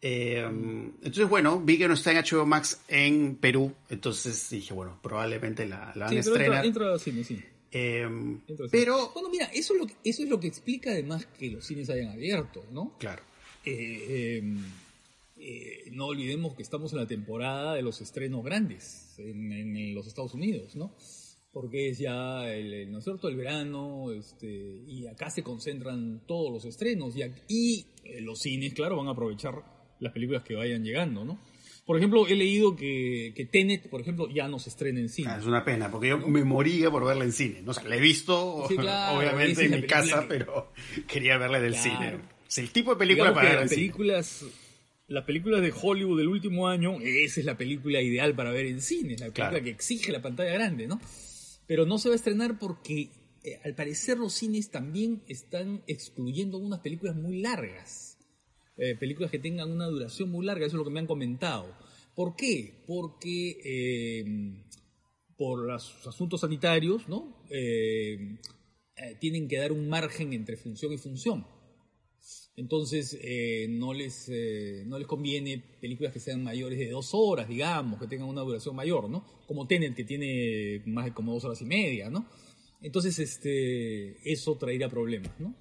Eh, 0.01 0.37
entonces, 0.45 1.27
bueno, 1.27 1.59
vi 1.59 1.77
que 1.77 1.87
no 1.87 1.95
está 1.95 2.11
en 2.11 2.17
HBO 2.23 2.45
Max 2.45 2.81
en 2.87 3.35
Perú, 3.35 3.73
entonces 3.89 4.49
dije, 4.49 4.73
bueno, 4.73 4.99
probablemente 5.01 5.65
la, 5.65 5.91
la 5.95 6.05
van 6.05 6.09
Sí, 6.09 6.15
a 6.15 6.19
entra, 6.19 6.33
estrenar. 6.33 6.65
entra 6.65 6.91
al 6.93 6.99
cine, 6.99 7.23
sí. 7.23 7.39
Eh, 7.71 8.01
Entra 8.03 8.55
cine. 8.55 8.69
pero, 8.71 9.09
Bueno, 9.13 9.29
mira, 9.29 9.45
eso 9.47 9.73
es, 9.73 9.79
lo 9.79 9.87
que, 9.87 9.95
eso 10.03 10.23
es 10.23 10.29
lo 10.29 10.39
que 10.39 10.47
explica 10.47 10.91
además 10.91 11.25
que 11.39 11.49
los 11.49 11.65
cines 11.65 11.89
hayan 11.89 12.09
abierto, 12.09 12.63
¿no? 12.71 12.95
claro, 12.99 13.23
Eh, 13.65 14.39
eh, 14.39 14.43
eh, 15.39 15.89
no 15.91 16.05
olvidemos 16.07 16.55
que 16.55 16.63
estamos 16.63 16.93
en 16.93 16.99
la 16.99 17.07
temporada 17.07 17.73
de 17.75 17.81
los 17.81 17.99
estrenos 18.01 18.43
grandes 18.43 19.15
en, 19.17 19.51
en 19.51 19.93
los 19.95 20.07
Estados 20.07 20.33
Unidos, 20.33 20.75
¿no? 20.75 20.93
Porque 21.51 21.89
es 21.89 21.97
ya, 21.97 22.51
el, 22.53 22.71
el- 22.73 22.91
¿no 22.91 22.99
es 22.99 23.03
cierto?, 23.03 23.27
el 23.27 23.35
verano, 23.35 24.11
este, 24.11 24.47
y 24.87 25.07
acá 25.07 25.29
se 25.31 25.41
concentran 25.43 26.21
todos 26.27 26.51
los 26.51 26.65
estrenos, 26.65 27.15
y, 27.15 27.19
ac- 27.21 27.41
y, 27.47 27.85
eh, 28.03 28.21
los 28.21 28.39
cines, 28.39 28.73
claro, 28.73 28.95
van 28.97 29.07
a 29.07 29.11
aprovechar 29.11 29.76
las 29.99 30.13
películas 30.13 30.43
que 30.43 30.55
vayan 30.55 30.83
llegando, 30.83 31.23
¿no? 31.25 31.39
Por 31.85 31.95
ejemplo, 31.97 32.27
he 32.27 32.35
leído 32.35 32.75
que, 32.75 33.31
que 33.33 33.45
Tenet, 33.45 33.89
por 33.89 34.01
ejemplo, 34.01 34.27
ya 34.29 34.47
no 34.49 34.59
se 34.59 34.69
estrena 34.69 34.99
en 34.99 35.07
cine. 35.07 35.29
Ah, 35.31 35.37
es 35.39 35.45
una 35.45 35.63
pena, 35.63 35.89
porque 35.89 36.09
yo 36.09 36.17
me 36.19 36.43
moría 36.43 36.91
por 36.91 37.05
verla 37.05 37.23
en 37.23 37.31
cine. 37.31 37.61
No, 37.61 37.71
o 37.71 37.73
sea, 37.73 37.83
la 37.85 37.95
he 37.95 38.01
visto, 38.01 38.65
Sí, 38.67 38.75
claro, 38.75 39.21
esa 39.21 39.29
obviamente, 39.31 39.65
en 39.65 39.71
mi 39.71 39.83
casa, 39.87 40.21
que- 40.21 40.27
pero 40.27 40.73
quería 41.07 41.37
verla 41.37 41.59
en 41.59 41.65
el 41.65 41.73
Claro. 41.75 41.97
cine. 41.97 42.19
Es 42.47 42.57
el 42.57 42.71
tipo 42.71 42.91
de 42.91 42.97
película 42.97 43.29
Digamos 43.29 43.35
para 43.37 43.49
ver 43.49 43.57
en 43.57 43.61
las 43.63 43.69
cine. 43.69 43.81
películas, 43.83 44.45
las 45.07 45.23
películas 45.23 45.61
de 45.61 45.73
Hollywood 45.81 46.17
del 46.17 46.27
último 46.27 46.67
año, 46.67 46.99
esa 47.01 47.39
es 47.39 47.45
la 47.45 47.57
película 47.57 48.01
ideal 48.01 48.35
para 48.35 48.51
ver 48.51 48.65
en 48.65 48.81
cine, 48.81 49.13
la 49.13 49.27
película 49.27 49.49
Claro. 49.51 49.63
que 49.63 49.69
exige 49.69 50.11
la 50.11 50.21
pantalla 50.21 50.51
grande, 50.51 50.87
¿no? 50.87 50.99
Pero 51.67 51.85
no 51.85 51.97
se 51.99 52.09
va 52.09 52.13
a 52.13 52.17
estrenar 52.17 52.59
porque 52.59 53.11
eh, 53.45 53.59
al 53.63 53.75
parecer 53.75 54.17
los 54.17 54.33
cines 54.33 54.71
también 54.71 55.21
están 55.29 55.83
excluyendo 55.87 56.57
unas 56.57 56.79
películas 56.81 57.15
muy 57.15 57.39
largas. 57.39 58.16
Eh, 58.77 58.95
películas 58.95 59.31
que 59.31 59.39
tengan 59.39 59.71
una 59.71 59.87
duración 59.87 60.29
muy 60.29 60.45
larga, 60.45 60.65
eso 60.65 60.75
es 60.75 60.79
lo 60.79 60.83
que 60.83 60.91
me 60.91 60.99
han 60.99 61.07
comentado. 61.07 61.75
¿Por 62.15 62.35
qué? 62.35 62.83
Porque 62.85 63.59
eh, 63.63 64.25
por 65.35 65.65
los 65.65 66.05
asuntos 66.07 66.41
sanitarios, 66.41 67.07
¿no? 67.07 67.43
Eh, 67.49 68.37
tienen 69.19 69.47
que 69.47 69.57
dar 69.57 69.71
un 69.71 69.89
margen 69.89 70.33
entre 70.33 70.57
función 70.57 70.93
y 70.93 70.97
función. 70.97 71.45
Entonces, 72.55 73.15
no, 73.69 73.93
les, 73.93 74.31
no 74.87 74.97
les 74.97 75.07
conviene 75.07 75.63
películas 75.79 76.11
que 76.11 76.19
sean 76.19 76.43
mayores 76.43 76.79
de 76.79 76.89
dos 76.89 77.11
horas, 77.13 77.47
digamos, 77.47 77.99
que 77.99 78.07
tengan 78.07 78.27
una 78.27 78.41
duración 78.41 78.75
mayor, 78.75 79.07
¿no? 79.07 79.23
Como 79.45 79.67
Tenet, 79.67 79.95
que 79.95 80.03
tiene 80.03 80.81
más 80.87 81.05
de 81.05 81.13
como 81.13 81.33
dos 81.35 81.43
horas 81.45 81.61
y 81.61 81.65
media, 81.65 82.09
¿no? 82.09 82.27
Entonces, 82.81 83.19
este, 83.19 84.17
eso 84.31 84.57
traerá 84.57 84.89
problemas, 84.89 85.39
¿no? 85.39 85.53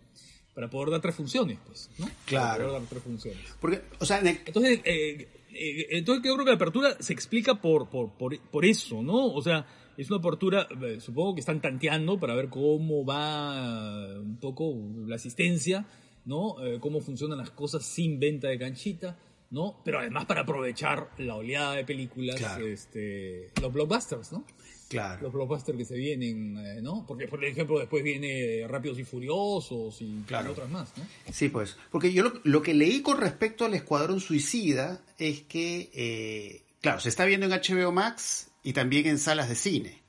Para 0.57 0.69
poder 0.71 0.91
dar 0.91 1.03
tres 1.03 1.15
funciones, 1.15 1.59
pues, 1.67 1.91
¿no? 1.99 2.09
Claro. 2.25 2.47
Para 2.49 2.65
poder 2.65 2.81
dar 2.81 2.89
tres 2.89 3.03
funciones. 3.03 3.41
Porque, 3.61 3.83
o 4.01 4.05
sea, 4.07 4.21
en 4.21 4.27
el- 4.29 4.41
Entonces, 4.47 4.81
eh, 4.85 5.29
eh, 5.53 5.87
entonces 5.91 6.25
yo 6.25 6.33
creo 6.35 6.45
que 6.47 6.51
la 6.51 6.57
apertura 6.57 6.97
se 6.99 7.13
explica 7.13 7.61
por, 7.61 7.91
por, 7.91 8.13
por, 8.17 8.37
por 8.41 8.65
eso, 8.65 9.03
¿no? 9.03 9.27
O 9.27 9.43
sea, 9.43 9.67
es 9.99 10.11
una 10.11 10.19
apertura, 10.19 10.67
eh, 10.83 10.99
supongo 10.99 11.35
que 11.35 11.41
están 11.41 11.61
tanteando 11.61 12.19
para 12.19 12.35
ver 12.35 12.49
cómo 12.49 13.05
va 13.05 14.19
un 14.19 14.39
poco 14.41 14.75
la 15.07 15.17
asistencia, 15.17 15.87
¿no? 16.25 16.57
Eh, 16.65 16.79
cómo 16.81 17.01
funcionan 17.03 17.37
las 17.39 17.51
cosas 17.51 17.85
sin 17.85 18.19
venta 18.19 18.49
de 18.49 18.59
canchita, 18.59 19.19
¿no? 19.51 19.81
Pero 19.85 19.99
además 20.01 20.25
para 20.25 20.41
aprovechar 20.41 21.11
la 21.19 21.37
oleada 21.37 21.75
de 21.75 21.85
películas, 21.85 22.37
Claro. 22.37 22.67
este, 22.67 23.51
los 23.61 23.73
blockbusters, 23.73 24.33
¿no? 24.33 24.45
Claro. 24.89 25.23
Los 25.23 25.33
blockbusters 25.33 25.79
que 25.79 25.85
se 25.85 25.95
vienen, 25.97 26.57
eh, 26.59 26.81
¿no? 26.83 27.05
Porque, 27.07 27.29
por 27.29 27.45
ejemplo, 27.45 27.79
después 27.79 28.03
viene 28.03 28.67
Rápidos 28.69 28.99
y 28.99 29.05
Furiosos 29.05 30.01
y, 30.01 30.23
Claro. 30.27 30.53
otras 30.53 30.69
más, 30.71 30.93
¿no? 30.97 31.05
Sí, 31.33 31.49
pues. 31.49 31.77
Porque 31.91 32.13
yo 32.13 32.23
lo, 32.25 32.41
lo 32.45 32.63
que 32.63 32.75
leí 32.75 33.03
con 33.03 33.21
respecto 33.21 33.65
al 33.65 33.75
Escuadrón 33.75 34.21
Suicida 34.21 35.01
es 35.19 35.43
que, 35.43 35.91
eh, 35.95 36.63
claro, 36.81 37.01
se 37.01 37.09
está 37.09 37.25
viendo 37.25 37.47
en 37.47 37.53
HBO 37.53 37.93
Max 37.93 38.49
y 38.63 38.73
también 38.73 39.07
en 39.07 39.19
salas 39.19 39.49
de 39.49 39.55
cine. 39.55 40.03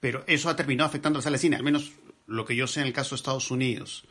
Pero 0.00 0.24
eso 0.26 0.48
ha 0.48 0.56
terminado 0.56 0.88
afectando 0.88 1.16
a 1.16 1.18
las 1.18 1.24
salas 1.24 1.40
de 1.40 1.46
cine, 1.46 1.56
al 1.56 1.62
menos 1.62 1.92
lo 2.26 2.44
que 2.44 2.56
yo 2.56 2.66
sé 2.66 2.80
en 2.80 2.86
el 2.86 2.92
caso 2.92 3.10
de 3.10 3.16
Estados 3.16 3.50
Unidos. 3.50 4.04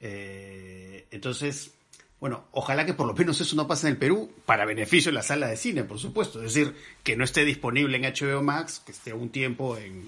Eh, 0.00 1.06
entonces, 1.10 1.72
bueno, 2.20 2.46
ojalá 2.52 2.84
que 2.84 2.94
por 2.94 3.06
lo 3.06 3.14
menos 3.14 3.40
eso 3.40 3.54
no 3.56 3.66
pase 3.68 3.86
en 3.86 3.92
el 3.94 3.98
Perú, 3.98 4.32
para 4.44 4.64
beneficio 4.64 5.10
de 5.10 5.14
la 5.14 5.22
sala 5.22 5.46
de 5.48 5.56
cine, 5.56 5.84
por 5.84 5.98
supuesto. 5.98 6.42
Es 6.42 6.54
decir, 6.54 6.74
que 7.04 7.16
no 7.16 7.24
esté 7.24 7.44
disponible 7.44 7.96
en 7.96 8.02
HBO 8.12 8.42
Max, 8.42 8.82
que 8.84 8.92
esté 8.92 9.12
un 9.12 9.30
tiempo 9.30 9.76
en, 9.76 10.02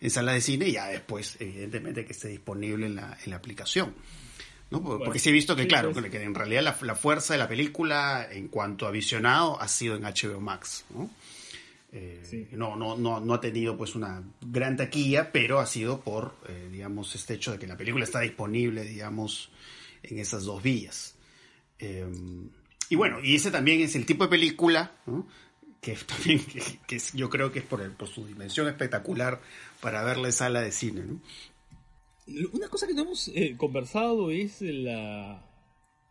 en 0.00 0.10
sala 0.10 0.32
de 0.32 0.40
cine 0.40 0.68
y 0.68 0.72
ya 0.72 0.86
después, 0.88 1.36
evidentemente, 1.40 2.04
que 2.04 2.12
esté 2.12 2.28
disponible 2.28 2.86
en 2.86 2.96
la, 2.96 3.16
en 3.24 3.30
la 3.30 3.36
aplicación. 3.36 3.94
¿no? 4.70 4.78
Por- 4.80 4.88
Bueno, 4.98 5.04
Porque 5.04 5.18
sí 5.20 5.28
he 5.28 5.32
visto 5.32 5.54
que, 5.54 5.62
sí, 5.62 5.68
claro, 5.68 5.92
que 5.92 6.22
en 6.22 6.34
realidad 6.34 6.62
la, 6.62 6.76
la 6.80 6.94
fuerza 6.96 7.34
de 7.34 7.38
la 7.38 7.46
película 7.48 8.26
en 8.30 8.48
cuanto 8.48 8.86
a 8.86 8.90
visionado 8.90 9.60
ha 9.60 9.68
sido 9.68 9.94
en 9.96 10.02
HBO 10.02 10.40
Max. 10.40 10.84
¿no? 10.90 11.10
Eh, 11.92 12.22
Sí. 12.24 12.48
no, 12.52 12.74
no, 12.74 12.96
no, 12.96 13.20
no 13.20 13.34
ha 13.34 13.40
tenido 13.40 13.76
pues 13.76 13.94
una 13.94 14.22
gran 14.40 14.76
taquilla, 14.78 15.30
pero 15.30 15.60
ha 15.60 15.66
sido 15.66 16.00
por, 16.00 16.34
eh, 16.48 16.68
digamos, 16.72 17.14
este 17.14 17.34
hecho 17.34 17.52
de 17.52 17.58
que 17.58 17.66
la 17.66 17.76
película 17.76 18.02
está 18.04 18.20
disponible, 18.20 18.82
digamos, 18.82 19.50
en 20.02 20.18
esas 20.18 20.44
dos 20.44 20.62
vías. 20.62 21.14
Eh, 21.82 22.06
y 22.88 22.94
bueno, 22.94 23.18
y 23.22 23.34
ese 23.34 23.50
también 23.50 23.80
es 23.80 23.96
el 23.96 24.06
tipo 24.06 24.24
de 24.24 24.30
película 24.30 24.92
que 25.80 25.96
también 26.06 26.40
que, 26.86 26.98
yo 27.14 27.28
creo 27.28 27.50
que 27.50 27.58
es 27.58 27.64
por, 27.64 27.82
su 28.06 28.24
dimensión 28.24 28.68
espectacular 28.68 29.40
para 29.80 30.04
verla 30.04 30.28
en 30.28 30.32
sala 30.32 30.60
de 30.60 30.70
cine. 30.70 31.02
¿no? 31.02 31.20
Una 32.52 32.68
cosa 32.68 32.86
que 32.86 32.94
no 32.94 33.02
hemos 33.02 33.28
eh, 33.28 33.56
conversado 33.56 34.30
es 34.30 34.62
la... 34.62 35.44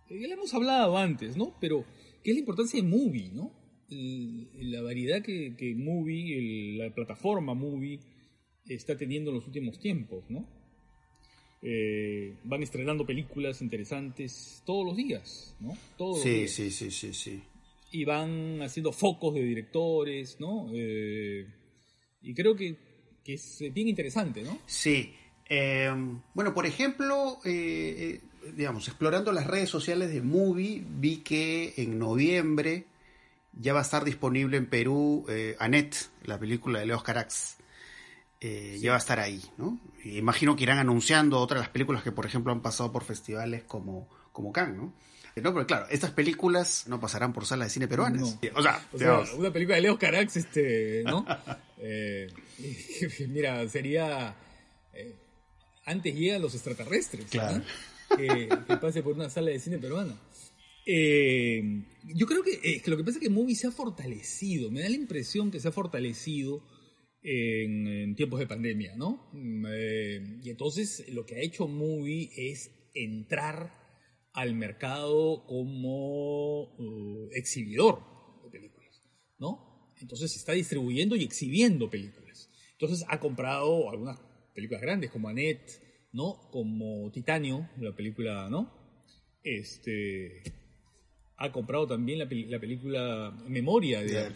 Ya 0.10 0.28
la 0.28 0.34
hemos 0.34 0.54
hablado 0.54 0.98
antes, 0.98 1.38
¿no? 1.38 1.56
Pero, 1.62 1.86
¿qué 2.22 2.32
es 2.32 2.36
la 2.36 2.42
importancia 2.42 2.82
de 2.82 2.88
Movie, 2.88 3.32
¿no? 3.32 3.54
La 3.90 4.82
variedad 4.82 5.22
que, 5.22 5.74
Movie, 5.78 6.78
la 6.78 6.94
plataforma 6.94 7.54
Movie, 7.54 8.02
está 8.66 8.98
teniendo 8.98 9.30
en 9.30 9.38
los 9.38 9.48
últimos 9.48 9.80
tiempos, 9.80 10.26
¿no? 10.30 10.50
Eh, 11.64 12.38
van 12.44 12.64
estrenando 12.64 13.06
películas 13.06 13.62
interesantes 13.62 14.64
todos 14.66 14.84
los 14.84 14.98
días, 14.98 15.56
¿no? 15.60 15.78
Todos 15.96 16.18
los 16.18 16.26
días. 16.26 16.52
sí, 16.52 16.72
sí, 16.72 16.90
sí, 16.90 17.14
sí. 17.14 17.44
y 17.92 18.04
van 18.04 18.62
haciendo 18.64 18.92
focos 18.92 19.36
de 19.36 19.44
directores, 19.44 20.38
¿no? 20.40 20.70
Eh, 20.74 21.46
y 22.24 22.34
creo 22.34 22.56
que, 22.56 22.76
que 23.24 23.36
es 23.36 23.64
bien 23.74 23.88
interesante, 23.88 24.42
¿no? 24.42 24.58
Sí. 24.66 25.14
Eh, 25.48 25.92
bueno, 26.34 26.54
por 26.56 26.66
ejemplo, 26.66 27.38
eh, 27.46 28.22
digamos, 28.56 28.88
explorando 28.88 29.32
las 29.32 29.46
redes 29.46 29.70
sociales 29.70 30.12
de 30.12 30.22
Movie, 30.22 30.84
vi 30.84 31.18
que 31.18 31.76
en 31.78 32.00
noviembre 32.00 32.86
ya 33.54 33.74
va 33.74 33.80
a 33.80 33.84
estar 33.84 34.04
disponible 34.04 34.58
en 34.58 34.66
Perú 34.66 35.28
Annette, 35.60 36.10
la 36.24 36.40
película 36.40 36.80
de 36.80 36.88
Leo 36.88 37.04
Carax. 37.04 37.61
Eh, 38.42 38.78
Ya 38.82 38.90
va 38.90 38.96
a 38.98 39.00
estar 39.00 39.20
ahí, 39.20 39.42
¿no? 39.58 39.80
Y 40.04 40.18
imagino 40.18 40.56
que 40.56 40.64
irán 40.64 40.80
anunciando 40.80 41.40
otras 41.40 41.60
de 41.60 41.64
las 41.66 41.70
películas 41.72 42.02
que, 42.04 42.12
por 42.12 42.26
ejemplo, 42.26 42.52
han 42.52 42.62
pasado 42.62 42.92
por 42.92 43.04
festivales 43.04 43.64
como, 43.64 44.10
como 44.32 44.52
Cannes, 44.52 44.78
¿no? 44.78 44.94
Eh, 45.36 45.42
No, 45.42 45.54
pero 45.54 45.66
claro, 45.68 45.86
estas 45.92 46.12
películas 46.12 46.86
no 46.88 47.00
pasarán 47.00 47.34
por 47.34 47.46
salas 47.46 47.68
de 47.68 47.74
cine 47.74 47.88
peruanas. 47.88 48.22
No. 48.22 48.40
O 48.56 48.62
sea, 48.64 48.84
O 48.92 48.98
sea, 48.98 49.20
una 49.38 49.54
película 49.54 49.76
de 49.76 49.84
Leo 49.84 49.98
Carax, 50.00 50.36
este, 50.38 51.04
¿no? 51.06 51.26
Eh, 51.84 52.28
mira, 53.30 53.68
sería. 53.68 54.36
eh, 54.94 55.16
antes 55.86 56.14
llegan 56.16 56.42
los 56.42 56.54
extraterrestres. 56.54 57.26
Claro. 57.26 57.58
¿no? 57.58 58.16
Que, 58.18 58.50
que 58.68 58.78
pase 58.78 59.02
por 59.02 59.14
una 59.16 59.30
sala 59.32 59.50
de 59.50 59.60
cine 59.60 59.80
peruana. 59.80 60.14
Eh, 60.86 61.84
yo 62.04 62.26
creo 62.28 62.44
que, 62.44 62.60
eh, 62.64 62.82
que 62.82 62.92
lo 62.92 62.98
que 62.98 63.04
pasa 63.04 63.18
es 63.18 63.24
que 63.24 63.30
Movie 63.32 63.56
se 63.56 63.66
ha 63.68 63.72
fortalecido. 63.72 64.70
Me 64.70 64.82
da 64.82 64.90
la 64.90 64.96
impresión 64.96 65.50
que 65.50 65.60
se 65.60 65.68
ha 65.70 65.72
fortalecido 65.72 66.62
en, 67.24 67.88
en 67.88 68.16
tiempos 68.16 68.40
de 68.40 68.48
pandemia, 68.48 68.96
¿no? 68.96 69.30
Mm, 69.34 69.66
eh, 69.70 70.40
y 70.44 70.50
entonces 70.50 71.06
lo 71.10 71.26
que 71.26 71.36
ha 71.36 71.40
hecho 71.40 71.68
Movie 71.68 72.30
es 72.36 72.72
entrar 72.94 73.80
al 74.34 74.56
mercado 74.56 75.46
como 75.46 76.76
eh, 76.80 77.30
exhibidor 77.34 78.00
de 78.44 78.50
películas, 78.50 79.02
¿no? 79.38 79.94
Entonces 80.00 80.36
está 80.36 80.54
distribuyendo 80.54 81.16
y 81.16 81.24
exhibiendo 81.24 81.90
películas. 81.90 82.50
Entonces 82.74 83.06
ha 83.08 83.20
comprado 83.20 83.90
algunas 83.90 84.20
películas 84.56 84.82
grandes 84.82 85.12
como 85.12 85.30
Annette, 85.30 86.08
¿no? 86.14 86.50
Como 86.52 87.12
Titanio, 87.12 87.70
la 87.78 87.96
película, 87.96 88.50
¿no? 88.50 88.72
Este 89.44 90.44
ha 91.38 91.52
comprado 91.52 91.88
también 91.88 92.20
la, 92.20 92.28
película 92.28 93.36
Memoria 93.48 94.02
de 94.02 94.30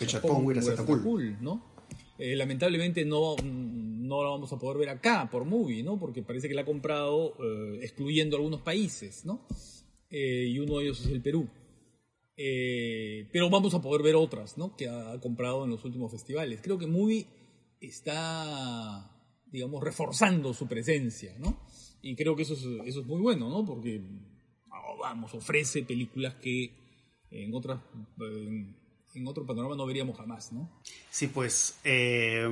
De. 1.29 1.37
¿no? 1.39 1.74
Eh, 2.17 2.35
lamentablemente 2.35 3.03
no, 3.03 3.35
no 3.43 4.23
la 4.23 4.29
vamos 4.29 4.51
a 4.53 4.57
poder 4.57 4.77
ver 4.77 4.89
acá 4.89 5.29
por 5.29 5.43
movie, 5.43 5.83
¿no? 5.83 5.99
Porque 5.99 6.23
parece 6.23 6.47
que 6.47 6.53
la 6.53 6.61
ha 6.61 6.65
comprado 6.65 7.35
eh, 7.43 7.79
excluyendo 7.81 8.37
algunos 8.37 8.61
países, 8.61 9.25
¿no? 9.25 9.45
Eh, 10.09 10.45
y 10.47 10.59
uno 10.59 10.77
de 10.77 10.85
ellos 10.85 11.01
es 11.01 11.07
el 11.07 11.21
Perú. 11.21 11.49
Pero 12.37 13.49
vamos 13.49 13.73
a 13.73 13.81
poder 13.81 14.01
ver 14.01 14.15
otras, 14.15 14.57
¿no? 14.57 14.75
Que 14.75 14.89
ha 14.89 15.19
comprado 15.19 15.63
en 15.65 15.71
los 15.71 15.83
últimos 15.85 16.11
festivales. 16.11 16.59
Creo 16.61 16.77
que 16.77 16.87
Movie 16.87 17.25
está, 17.79 19.09
digamos, 19.45 19.83
reforzando 19.83 20.53
su 20.53 20.67
presencia, 20.67 21.35
¿no? 21.39 21.59
Y 22.01 22.15
creo 22.15 22.35
que 22.35 22.43
eso 22.43 22.53
es, 22.53 22.63
eso 22.87 23.01
es 23.01 23.05
muy 23.05 23.21
bueno, 23.21 23.49
¿no? 23.49 23.65
Porque, 23.65 24.01
oh, 24.69 24.97
vamos, 24.99 25.33
ofrece 25.33 25.83
películas 25.83 26.35
que 26.35 26.71
en 27.31 27.53
otras, 27.53 27.81
en 29.15 29.27
otro 29.27 29.45
panorama 29.45 29.75
no 29.75 29.85
veríamos 29.85 30.17
jamás, 30.17 30.51
¿no? 30.51 30.69
Sí, 31.09 31.27
pues. 31.27 31.75
eh, 31.83 32.47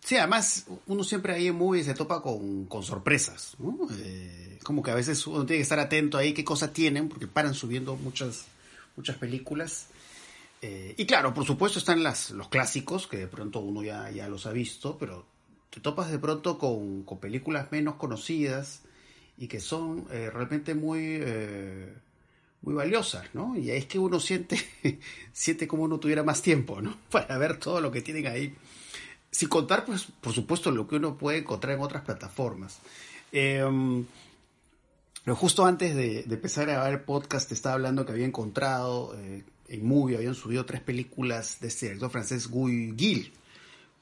sí, 0.00 0.16
además, 0.16 0.66
uno 0.86 1.04
siempre 1.04 1.34
ahí 1.34 1.48
en 1.48 1.56
movies 1.56 1.86
se 1.86 1.94
topa 1.94 2.22
con, 2.22 2.66
con 2.66 2.82
sorpresas. 2.82 3.56
¿no? 3.58 3.88
Eh, 3.98 4.58
como 4.62 4.82
que 4.82 4.90
a 4.90 4.94
veces 4.94 5.26
uno 5.26 5.46
tiene 5.46 5.58
que 5.58 5.62
estar 5.62 5.78
atento 5.78 6.18
ahí 6.18 6.32
qué 6.32 6.44
cosas 6.44 6.72
tienen, 6.72 7.08
porque 7.08 7.26
paran 7.26 7.54
subiendo 7.54 7.96
muchas, 7.96 8.46
muchas 8.96 9.16
películas. 9.16 9.88
Eh, 10.62 10.94
y 10.96 11.06
claro, 11.06 11.34
por 11.34 11.44
supuesto 11.44 11.78
están 11.78 12.02
las, 12.02 12.30
los 12.30 12.48
clásicos, 12.48 13.06
que 13.06 13.18
de 13.18 13.28
pronto 13.28 13.60
uno 13.60 13.82
ya, 13.82 14.10
ya 14.10 14.28
los 14.28 14.46
ha 14.46 14.52
visto, 14.52 14.96
pero 14.98 15.26
te 15.70 15.80
topas 15.80 16.10
de 16.10 16.18
pronto 16.18 16.58
con, 16.58 17.02
con 17.02 17.18
películas 17.18 17.70
menos 17.72 17.96
conocidas 17.96 18.82
y 19.36 19.48
que 19.48 19.60
son 19.60 20.06
realmente 20.08 20.74
muy. 20.74 21.20
Muy 22.64 22.74
valiosas, 22.74 23.26
¿no? 23.34 23.56
Y 23.56 23.70
es 23.70 23.86
que 23.86 23.98
uno 23.98 24.18
siente, 24.18 24.58
siente 25.32 25.68
como 25.68 25.84
uno 25.84 25.98
tuviera 25.98 26.22
más 26.22 26.42
tiempo, 26.42 26.80
¿no? 26.80 26.96
Para 27.10 27.38
ver 27.38 27.58
todo 27.58 27.80
lo 27.80 27.90
que 27.90 28.02
tienen 28.02 28.26
ahí. 28.26 28.54
Sin 29.30 29.48
contar, 29.48 29.84
pues, 29.84 30.06
por 30.20 30.32
supuesto, 30.32 30.70
lo 30.70 30.86
que 30.86 30.96
uno 30.96 31.18
puede 31.18 31.38
encontrar 31.38 31.74
en 31.74 31.82
otras 31.82 32.04
plataformas. 32.04 32.78
Eh, 33.32 33.64
pero 35.24 35.36
justo 35.36 35.64
antes 35.64 35.96
de, 35.96 36.22
de 36.24 36.34
empezar 36.34 36.68
a 36.68 36.72
grabar 36.74 36.92
el 36.92 37.00
podcast, 37.00 37.48
te 37.48 37.54
estaba 37.54 37.74
hablando 37.74 38.04
que 38.04 38.12
había 38.12 38.26
encontrado 38.26 39.16
eh, 39.18 39.42
en 39.68 39.86
Movie, 39.86 40.16
habían 40.16 40.34
subido 40.34 40.66
tres 40.66 40.82
películas 40.82 41.60
de 41.60 41.68
este 41.68 41.86
director 41.86 42.10
francés, 42.10 42.46
Guy 42.48 42.94
Gil. 42.96 43.32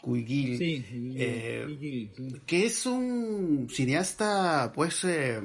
Guy 0.03 0.25
Gil. 0.27 0.59
Sí, 0.59 0.85
eh, 1.17 1.77
sí. 1.79 2.11
que 2.45 2.67
es 2.67 2.87
un 2.87 3.69
cineasta, 3.71 4.73
pues, 4.75 5.05
eh, 5.05 5.41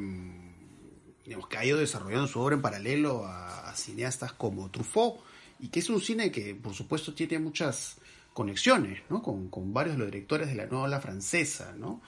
que 1.50 1.58
ha 1.58 1.66
ido 1.66 1.78
desarrollando 1.78 2.28
su 2.28 2.40
obra 2.40 2.56
en 2.56 2.62
paralelo 2.62 3.26
a, 3.26 3.74
cineastas 3.76 4.34
como 4.34 4.72
Truffaut, 4.72 5.20
y 5.60 5.68
que 5.68 5.80
es 5.80 5.90
un 5.90 6.02
cine 6.02 6.32
que, 6.32 6.56
por 6.56 6.74
supuesto, 6.74 7.14
tiene 7.14 7.38
muchas 7.38 7.98
conexiones, 8.34 9.02
¿no? 9.10 9.22
Con, 9.22 9.50
con 9.50 9.72
varios 9.72 9.96
de 9.96 10.00
los 10.00 10.12
directores 10.12 10.48
de 10.48 10.56
la 10.56 10.66
nueva 10.66 10.86
ola 10.86 11.00
francesa, 11.00 11.76
¿no? 11.78 12.02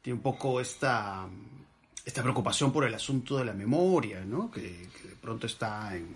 Tiene 0.00 0.16
un 0.16 0.22
poco 0.22 0.60
esta, 0.60 1.28
esta 2.04 2.22
preocupación 2.22 2.72
por 2.72 2.84
el 2.84 2.94
asunto 2.94 3.36
de 3.36 3.44
la 3.44 3.52
memoria, 3.52 4.24
¿no? 4.24 4.50
Que, 4.50 4.62
que 4.62 5.08
de 5.08 5.16
pronto 5.16 5.46
está 5.46 5.96
en 5.96 6.14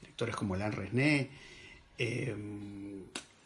directores 0.00 0.36
como 0.36 0.54
Alain 0.54 0.72
Resnais, 0.72 1.28
eh, 1.98 2.36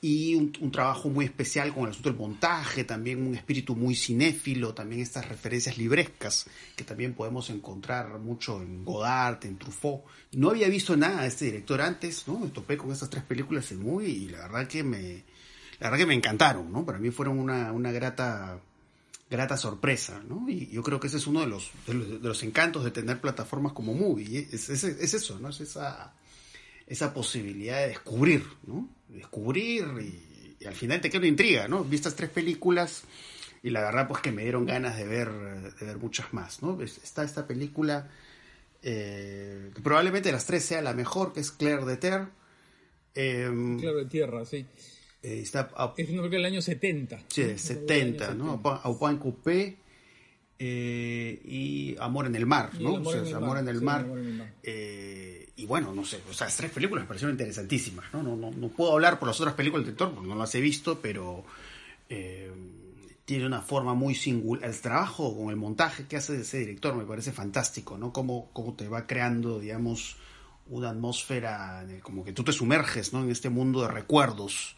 y 0.03 0.35
un, 0.35 0.53
un 0.61 0.73
trabajo 0.73 1.11
muy 1.11 1.27
especial 1.27 1.75
con 1.75 1.85
el 1.85 1.91
asunto 1.91 2.09
del 2.09 2.19
montaje, 2.19 2.85
también 2.85 3.27
un 3.27 3.35
espíritu 3.35 3.77
muy 3.77 3.95
cinéfilo, 3.95 4.73
también 4.73 5.03
estas 5.03 5.29
referencias 5.29 5.77
librescas 5.77 6.47
que 6.75 6.85
también 6.85 7.13
podemos 7.13 7.51
encontrar 7.51 8.19
mucho 8.19 8.63
en 8.63 8.85
Godard, 8.85 9.45
en 9.45 9.59
Truffaut. 9.59 10.03
No 10.33 10.51
había 10.51 10.69
visto 10.69 10.97
nada 10.97 11.23
de 11.23 11.29
este 11.29 11.47
director 11.47 11.83
antes, 11.83 12.27
¿no? 12.27 12.39
Me 12.39 12.49
topé 12.49 12.79
con 12.79 12.91
estas 12.91 13.11
tres 13.11 13.25
películas 13.25 13.71
en 13.73 13.83
muy 13.83 14.07
y 14.07 14.29
la 14.29 14.39
verdad 14.39 14.67
que 14.67 14.83
me, 14.83 15.25
la 15.79 15.91
verdad 15.91 15.99
que 15.99 16.07
me 16.07 16.15
encantaron, 16.15 16.73
¿no? 16.73 16.87
Para 16.87 16.99
mí 16.99 17.11
fueron 17.11 17.39
una, 17.39 17.71
una 17.73 17.93
grata 17.93 18.59
grata 19.29 19.57
sorpresa, 19.57 20.21
¿no? 20.27 20.49
Y 20.49 20.69
yo 20.71 20.83
creo 20.83 20.99
que 20.99 21.07
ese 21.07 21.19
es 21.19 21.27
uno 21.27 21.41
de 21.41 21.47
los, 21.47 21.71
de 21.87 21.95
los, 21.95 22.43
encantos 22.43 22.83
de 22.83 22.91
tener 22.91 23.21
plataformas 23.21 23.73
como 23.73 23.95
Movie, 23.95 24.39
¿eh? 24.39 24.49
es, 24.51 24.69
es 24.71 25.15
eso, 25.15 25.39
¿no? 25.39 25.51
Es 25.51 25.61
esa, 25.61 26.13
esa 26.91 27.15
posibilidad 27.15 27.81
de 27.81 27.89
descubrir, 27.89 28.45
¿no? 28.67 28.87
Descubrir 29.09 29.85
y, 30.03 30.57
y 30.63 30.67
al 30.67 30.75
final 30.75 31.01
te 31.01 31.09
queda 31.09 31.21
una 31.21 31.29
intriga, 31.29 31.67
¿no? 31.69 31.83
Vi 31.85 31.97
estas 31.97 32.15
tres 32.17 32.29
películas 32.29 33.05
y 33.63 33.71
la 33.71 33.81
verdad 33.83 34.07
pues 34.09 34.21
que 34.21 34.33
me 34.33 34.43
dieron 34.43 34.67
ganas 34.67 34.97
de 34.99 35.07
ver, 35.07 35.31
de 35.31 35.87
ver 35.87 35.97
muchas 35.99 36.33
más, 36.35 36.63
¿no? 36.63 36.81
Es- 36.83 36.99
Está 37.03 37.23
esta 37.25 37.47
película 37.47 38.11
eh, 38.83 39.71
que 39.75 39.81
probablemente 39.83 40.29
de 40.29 40.33
las 40.33 40.47
tres 40.47 40.65
sea 40.65 40.83
la 40.83 40.93
mejor, 40.95 41.33
que 41.33 41.41
es 41.41 41.51
Claire 41.51 41.85
de 41.85 41.97
Terre. 41.97 42.27
Eh, 43.15 43.49
Claro, 43.81 43.99
de 43.99 44.07
tierra, 44.07 44.45
sí. 44.45 44.67
eh, 45.23 45.41
está 45.43 45.71
a- 45.77 45.95
Es 45.97 46.07
creo 46.07 46.31
que 46.31 46.37
el 46.37 46.45
año 46.45 46.63
70. 46.63 47.23
Sí, 47.29 47.43
del 47.43 47.59
70, 47.59 48.31
año 48.31 48.35
¿no? 48.37 48.51
70. 48.57 48.71
Au 48.83 48.99
Pain 48.99 49.19
Coupé 49.19 49.77
eh, 50.59 51.41
y 51.45 51.97
Amor 52.01 52.27
en 52.27 52.35
el 52.37 52.47
Mar, 52.47 52.71
¿no? 52.81 52.97
el 52.99 53.07
O 53.07 53.11
sea, 53.11 53.21
Amor 53.21 53.27
en 53.27 53.27
el 53.29 53.35
Amor 53.35 53.49
Mar, 53.49 53.59
en 53.63 53.69
el 53.69 53.79
sí, 53.79 53.85
Mar. 53.85 54.01
Amor 54.05 54.19
en 54.19 54.27
el 54.27 54.35
Mar. 54.35 54.55
Eh, 54.63 55.49
y 55.63 55.67
bueno, 55.67 55.93
no 55.95 56.05
sé, 56.05 56.21
o 56.29 56.33
sea, 56.33 56.47
las 56.47 56.57
tres 56.57 56.71
películas 56.71 57.05
me 57.05 57.09
parecieron 57.09 57.35
interesantísimas, 57.35 58.07
¿no? 58.13 58.23
No, 58.23 58.37
no, 58.37 58.51
no 58.51 58.69
puedo 58.69 58.93
hablar 58.93 59.19
por 59.19 59.29
las 59.29 59.41
otras 59.41 59.55
películas 59.55 59.85
del 59.87 59.95
director, 59.95 60.15
porque 60.15 60.29
no 60.29 60.37
las 60.37 60.55
he 60.55 60.61
visto, 60.61 61.01
pero 61.01 61.45
eh, 62.09 62.51
tiene 63.25 63.47
una 63.47 63.61
forma 63.63 63.95
muy 63.95 64.15
singular. 64.15 64.69
El 64.69 64.81
trabajo 64.81 65.37
con 65.37 65.51
el 65.51 65.57
montaje 65.57 66.07
que 66.07 66.17
hace 66.17 66.41
ese 66.41 66.59
director 66.59 66.95
me 66.95 67.05
parece 67.05 67.33
fantástico, 67.33 67.97
¿no? 67.99 68.13
Cómo, 68.13 68.51
cómo 68.53 68.75
te 68.75 68.89
va 68.89 69.07
creando, 69.07 69.61
digamos, 69.61 70.17
una 70.67 70.91
atmósfera, 70.91 71.83
el- 71.83 72.01
como 72.01 72.25
que 72.25 72.33
tú 72.33 72.43
te 72.45 72.53
sumerges, 72.53 73.13
¿no? 73.13 73.23
En 73.23 73.31
este 73.31 73.51
mundo 73.51 73.83
de 73.83 73.89
recuerdos 73.89 74.75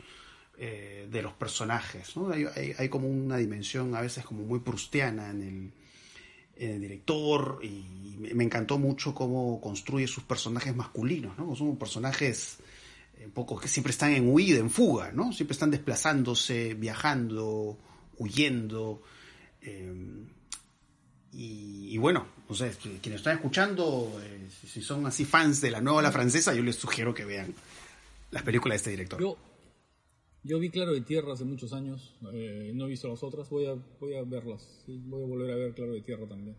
eh, 0.58 1.08
de 1.10 1.22
los 1.22 1.32
personajes, 1.32 2.16
¿no? 2.16 2.30
Hay, 2.30 2.44
hay- 2.54 2.74
hay 2.78 2.88
como 2.88 3.08
una 3.08 3.36
dimensión 3.38 3.94
a 3.94 4.00
veces 4.00 4.24
como 4.24 4.42
muy 4.42 4.60
prustiana 4.60 5.30
en 5.30 5.42
el, 5.42 5.72
el 6.70 6.80
director 6.80 7.60
y 7.62 8.16
me, 8.34 8.44
encantó 8.44 8.78
mucho 8.78 9.14
cómo 9.14 9.60
construye 9.60 10.06
sus 10.06 10.24
personajes 10.24 10.74
masculinos, 10.76 11.36
¿no? 11.38 11.54
Son 11.56 11.76
personajes 11.76 12.58
eh, 13.18 13.26
un 13.26 13.32
poco 13.32 13.58
que 13.58 13.68
siempre 13.68 13.90
están 13.90 14.12
en 14.12 14.28
huida, 14.32 14.58
en 14.58 14.70
fuga, 14.70 15.10
¿no? 15.12 15.32
Siempre 15.32 15.52
están 15.52 15.70
desplazándose, 15.70 16.74
viajando, 16.74 17.78
huyendo. 18.18 19.02
eh, 19.62 20.26
y, 21.34 21.96
bueno, 21.96 22.26
no 22.46 22.54
sé, 22.54 22.72
quienes 23.00 23.20
están 23.20 23.36
escuchando, 23.36 24.20
eh, 24.22 24.48
si- 24.66 24.82
son 24.82 25.06
así 25.06 25.24
fans 25.24 25.62
de 25.62 25.70
la 25.70 25.80
nueva 25.80 26.00
ola 26.00 26.12
francesa, 26.12 26.52
yo 26.54 26.62
les 26.62 26.76
sugiero 26.76 27.14
que 27.14 27.24
vean 27.24 27.54
las 28.30 28.42
películas 28.42 28.74
de 28.74 28.76
este 28.76 28.90
director. 28.90 29.38
Yo 30.44 30.58
vi 30.58 30.70
Claro 30.70 30.92
de 30.92 31.00
Tierra 31.00 31.32
hace 31.32 31.44
muchos 31.44 31.72
años, 31.72 32.14
eh, 32.32 32.72
no 32.74 32.86
he 32.86 32.88
visto 32.88 33.08
las 33.08 33.22
otras, 33.22 33.48
voy 33.50 33.66
a, 33.66 33.74
voy 34.00 34.16
a 34.16 34.22
verlas, 34.22 34.84
voy 34.86 35.22
a 35.22 35.26
volver 35.26 35.50
a 35.50 35.56
ver 35.56 35.74
Claro 35.74 35.92
de 35.92 36.00
Tierra 36.00 36.26
también. 36.26 36.56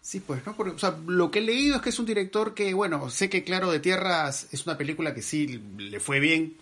Sí, 0.00 0.20
pues, 0.20 0.46
¿no? 0.46 0.56
Porque, 0.56 0.72
o 0.72 0.78
sea, 0.78 0.98
lo 1.06 1.30
que 1.30 1.40
he 1.40 1.42
leído 1.42 1.76
es 1.76 1.82
que 1.82 1.90
es 1.90 1.98
un 1.98 2.06
director 2.06 2.54
que, 2.54 2.72
bueno, 2.72 3.10
sé 3.10 3.28
que 3.28 3.44
Claro 3.44 3.70
de 3.70 3.80
Tierras 3.80 4.48
es 4.52 4.66
una 4.66 4.78
película 4.78 5.12
que 5.12 5.22
sí 5.22 5.60
le 5.76 6.00
fue 6.00 6.20
bien 6.20 6.56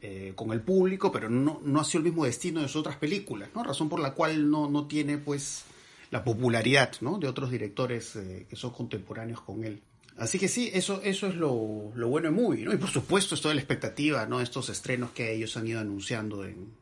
eh, 0.00 0.32
con 0.34 0.52
el 0.52 0.60
público, 0.62 1.12
pero 1.12 1.28
no, 1.28 1.60
no 1.64 1.80
ha 1.80 1.84
sido 1.84 1.98
el 1.98 2.04
mismo 2.06 2.24
destino 2.24 2.60
de 2.60 2.68
sus 2.68 2.76
otras 2.76 2.96
películas, 2.96 3.50
¿no? 3.54 3.62
Razón 3.62 3.88
por 3.88 4.00
la 4.00 4.14
cual 4.14 4.50
no, 4.50 4.68
no 4.70 4.86
tiene, 4.86 5.18
pues, 5.18 5.64
la 6.10 6.24
popularidad 6.24 6.92
¿no? 7.00 7.18
de 7.18 7.28
otros 7.28 7.50
directores 7.50 8.16
eh, 8.16 8.46
que 8.48 8.56
son 8.56 8.70
contemporáneos 8.72 9.40
con 9.40 9.64
él. 9.64 9.82
Así 10.18 10.38
que 10.38 10.48
sí, 10.48 10.70
eso, 10.74 11.00
eso 11.02 11.28
es 11.28 11.36
lo, 11.36 11.92
lo 11.94 12.08
bueno 12.08 12.28
de 12.28 12.34
Movie, 12.34 12.64
¿no? 12.64 12.72
Y 12.72 12.76
por 12.76 12.90
supuesto 12.90 13.36
es 13.36 13.40
toda 13.40 13.54
la 13.54 13.60
expectativa, 13.60 14.26
¿no? 14.26 14.40
Estos 14.40 14.68
estrenos 14.68 15.12
que 15.12 15.32
ellos 15.32 15.56
han 15.56 15.68
ido 15.68 15.78
anunciando 15.78 16.44
en, 16.44 16.72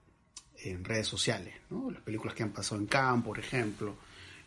en 0.62 0.84
redes 0.84 1.06
sociales, 1.06 1.54
¿no? 1.68 1.90
Las 1.90 2.02
películas 2.02 2.34
que 2.34 2.42
han 2.42 2.52
pasado 2.52 2.80
en 2.80 2.86
Cannes, 2.86 3.24
por 3.24 3.38
ejemplo. 3.38 3.94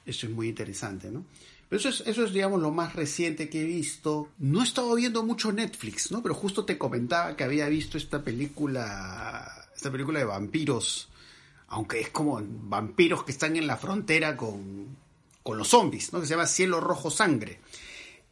Eso 0.05 0.25
es 0.25 0.31
muy 0.31 0.47
interesante, 0.49 1.11
¿no? 1.11 1.23
Pero 1.69 1.79
eso 1.79 1.89
es, 1.89 2.01
eso 2.07 2.23
es, 2.23 2.33
digamos, 2.33 2.59
lo 2.61 2.71
más 2.71 2.95
reciente 2.95 3.47
que 3.47 3.61
he 3.61 3.65
visto. 3.65 4.29
No 4.39 4.61
he 4.61 4.63
estado 4.63 4.95
viendo 4.95 5.23
mucho 5.23 5.51
Netflix, 5.51 6.11
¿no? 6.11 6.23
Pero 6.23 6.33
justo 6.33 6.65
te 6.65 6.79
comentaba 6.79 7.35
que 7.35 7.43
había 7.43 7.69
visto 7.69 7.95
esta 7.95 8.23
película, 8.23 9.69
esta 9.75 9.91
película 9.91 10.17
de 10.17 10.25
vampiros, 10.25 11.09
aunque 11.67 11.99
es 11.99 12.09
como 12.09 12.41
vampiros 12.43 13.23
que 13.23 13.31
están 13.31 13.55
en 13.55 13.67
la 13.67 13.77
frontera 13.77 14.35
con, 14.35 14.97
con 15.43 15.59
los 15.59 15.67
zombies, 15.67 16.11
¿no? 16.11 16.21
Que 16.21 16.25
se 16.25 16.31
llama 16.33 16.47
Cielo 16.47 16.79
Rojo 16.79 17.11
Sangre. 17.11 17.59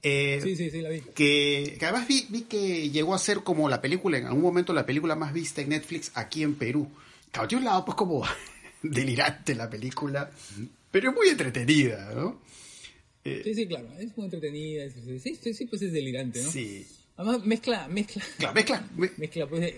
Eh, 0.04 0.40
sí, 0.42 0.56
sí, 0.56 0.70
sí, 0.70 0.82
la 0.82 0.90
vi. 0.90 1.02
Que, 1.02 1.76
que 1.80 1.86
además 1.86 2.08
vi, 2.08 2.26
vi, 2.30 2.42
que 2.44 2.90
llegó 2.90 3.14
a 3.14 3.20
ser 3.20 3.40
como 3.40 3.68
la 3.68 3.82
película, 3.82 4.18
en 4.18 4.26
algún 4.26 4.44
momento 4.44 4.74
la 4.74 4.86
película 4.86 5.16
más 5.16 5.34
vista 5.34 5.62
en 5.62 5.70
Netflix 5.70 6.12
aquí 6.16 6.44
en 6.44 6.56
Perú. 6.56 6.90
Claro, 7.32 7.48
de 7.48 7.56
un 7.56 7.64
lado, 7.64 7.86
pues 7.86 7.96
como 7.96 8.24
delirante 8.84 9.56
la 9.56 9.70
película, 9.70 10.32
pero 10.92 11.10
es 11.10 11.16
muy 11.16 11.28
entretenida, 11.30 12.14
¿no? 12.14 12.42
Eh, 13.24 13.42
sí, 13.44 13.54
sí, 13.54 13.68
claro, 13.68 13.92
es 14.00 14.16
muy 14.16 14.26
entretenida, 14.26 14.86
es, 14.86 14.94
sí, 14.94 15.36
sí, 15.36 15.54
sí, 15.54 15.66
pues 15.66 15.82
es 15.82 15.92
delirante, 15.92 16.42
¿no? 16.42 16.50
Sí. 16.50 16.86
Además 17.18 17.46
mezcla, 17.46 17.88
mezcla, 17.88 18.24
claro, 18.38 18.54
mezcla, 18.54 18.88
mezcla 19.18 19.48
pues 19.50 19.74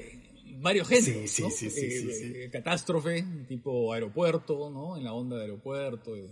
varios 0.59 0.87
géneros, 0.87 1.31
sí, 1.31 1.41
¿no? 1.41 1.49
sí, 1.49 1.69
sí, 1.69 1.85
eh, 1.85 1.91
sí, 1.91 2.13
sí, 2.13 2.33
eh, 2.35 2.49
catástrofe, 2.51 3.23
tipo 3.47 3.93
aeropuerto, 3.93 4.69
¿no? 4.69 4.97
En 4.97 5.05
la 5.05 5.13
onda 5.13 5.37
de 5.37 5.43
aeropuerto 5.43 6.17
y, 6.17 6.27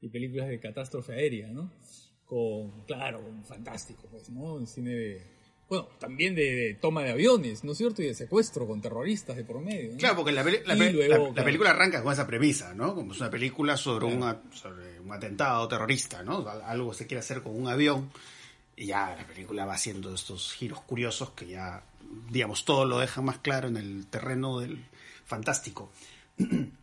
y 0.00 0.08
películas 0.08 0.48
de 0.48 0.58
catástrofe 0.58 1.12
aérea, 1.12 1.48
¿no? 1.48 1.70
Con, 2.30 2.84
claro, 2.86 3.20
fantástico, 3.44 4.06
pues, 4.08 4.30
¿no? 4.30 4.54
Un 4.54 4.68
cine 4.68 4.90
de, 4.90 5.26
bueno, 5.68 5.88
también 5.98 6.36
de, 6.36 6.54
de, 6.54 6.74
toma 6.74 7.02
de 7.02 7.10
aviones, 7.10 7.64
¿no 7.64 7.72
es 7.72 7.78
cierto? 7.78 8.02
Y 8.02 8.06
de 8.06 8.14
secuestro 8.14 8.68
con 8.68 8.80
terroristas 8.80 9.36
de 9.36 9.42
por 9.42 9.60
medio. 9.60 9.90
¿no? 9.90 9.98
Claro, 9.98 10.14
porque 10.14 10.30
la, 10.30 10.44
la, 10.44 11.44
película 11.44 11.70
arranca 11.70 12.04
con 12.04 12.12
esa 12.12 12.28
premisa, 12.28 12.72
¿no? 12.72 12.94
Como 12.94 13.12
es 13.12 13.20
una 13.20 13.30
película 13.30 13.76
sobre, 13.76 14.06
claro. 14.06 14.16
una, 14.16 14.42
sobre 14.52 15.00
un 15.00 15.12
atentado 15.12 15.66
terrorista, 15.66 16.22
¿no? 16.22 16.48
Algo 16.48 16.94
se 16.94 17.08
quiere 17.08 17.18
hacer 17.18 17.42
con 17.42 17.60
un 17.60 17.66
avión 17.66 18.12
y 18.76 18.86
ya 18.86 19.14
la 19.16 19.26
película 19.26 19.64
va 19.64 19.74
haciendo 19.74 20.14
estos 20.14 20.54
giros 20.54 20.80
curiosos 20.82 21.30
que 21.30 21.48
ya, 21.48 21.82
digamos, 22.30 22.64
todo 22.64 22.84
lo 22.84 23.00
deja 23.00 23.22
más 23.22 23.38
claro 23.38 23.66
en 23.66 23.76
el 23.76 24.06
terreno 24.06 24.60
del 24.60 24.84
fantástico. 25.24 25.92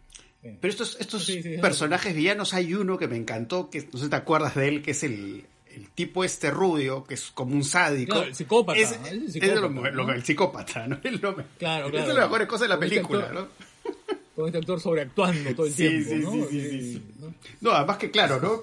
Pero 0.60 0.72
estos, 0.72 0.98
estos 1.00 1.26
sí, 1.26 1.42
sí, 1.44 1.58
personajes 1.58 2.16
villanos, 2.16 2.54
hay 2.54 2.74
uno 2.74 2.98
que 2.98 3.08
me 3.08 3.18
encantó, 3.18 3.70
que 3.70 3.88
no 3.92 3.98
sé 3.98 4.06
si 4.06 4.10
te 4.10 4.16
acuerdas 4.16 4.56
de 4.56 4.68
él, 4.68 4.82
que 4.82 4.92
es 4.92 5.04
el, 5.04 5.46
el 5.74 5.90
tipo 5.92 6.24
este 6.24 6.52
rubio, 6.52 7.04
que 7.04 7.16
es 7.16 7.32
como 7.32 7.54
un 7.56 7.64
sádico. 7.64 8.14
Claro, 8.14 8.28
el 8.28 8.36
psicópata. 8.36 8.80
Es, 8.80 8.92
el, 9.10 9.32
psicópata, 9.32 9.54
es 9.54 9.62
lo, 9.62 9.70
¿no? 9.70 9.92
lo, 9.92 10.14
el 10.14 10.24
psicópata, 10.24 10.88
¿no? 10.88 11.00
Es 11.04 11.22
lo, 11.22 11.36
claro, 11.36 11.46
claro. 11.58 11.98
Es 11.98 12.08
de 12.08 12.14
las 12.14 12.26
mejores 12.26 12.48
cosas 12.48 12.62
de 12.62 12.68
la 12.70 12.80
película, 12.80 13.20
este 13.20 13.38
actor, 13.38 13.50
¿no? 13.50 13.96
Con 14.36 14.46
este 14.48 14.58
actor 14.60 14.80
sobreactuando 14.80 15.56
todo 15.56 15.66
el 15.66 15.74
tiempo, 15.74 16.10
sí, 16.10 16.16
¿no? 16.16 16.32
Sí, 16.32 16.46
sí, 16.50 16.70
sí, 16.70 16.94
sí. 16.94 17.04
¿no? 17.20 17.34
no, 17.62 17.72
además 17.72 17.98
que 17.98 18.12
claro, 18.12 18.40
¿no? 18.40 18.62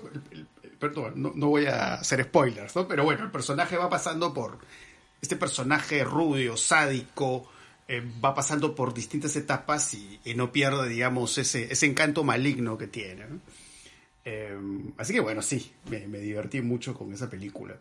Perdón, 0.79 1.14
no, 1.16 1.33
no 1.35 1.49
voy 1.49 1.66
a 1.66 1.94
hacer 1.94 2.23
spoilers, 2.25 2.77
¿no? 2.77 2.87
Pero 2.87 3.05
bueno, 3.05 3.25
el 3.25 3.31
personaje 3.31 3.77
va 3.77 3.88
pasando 3.88 4.33
por... 4.33 4.59
Este 5.20 5.37
personaje 5.37 6.05
rubio, 6.05 6.55
sádico, 6.55 7.49
eh, 7.87 8.03
va 8.25 8.35
pasando 8.35 8.75
por 8.75 8.94
distintas 8.94 9.37
etapas 9.37 9.94
y, 9.94 10.20
y, 10.25 10.35
no 10.35 10.53
pierde, 10.53 10.88
digamos, 10.88 11.37
ese, 11.38 11.73
ese 11.73 11.87
encanto 11.87 12.25
maligno 12.25 12.79
que 12.79 12.87
tiene. 12.87 13.27
¿no? 13.27 13.40
Eh, 14.25 14.57
así 14.97 15.12
que 15.12 15.20
bueno, 15.20 15.42
sí, 15.42 15.70
me, 15.90 16.07
me, 16.07 16.18
divertí 16.18 16.62
mucho 16.62 16.94
con 16.94 17.12
esa 17.12 17.29
película. 17.29 17.77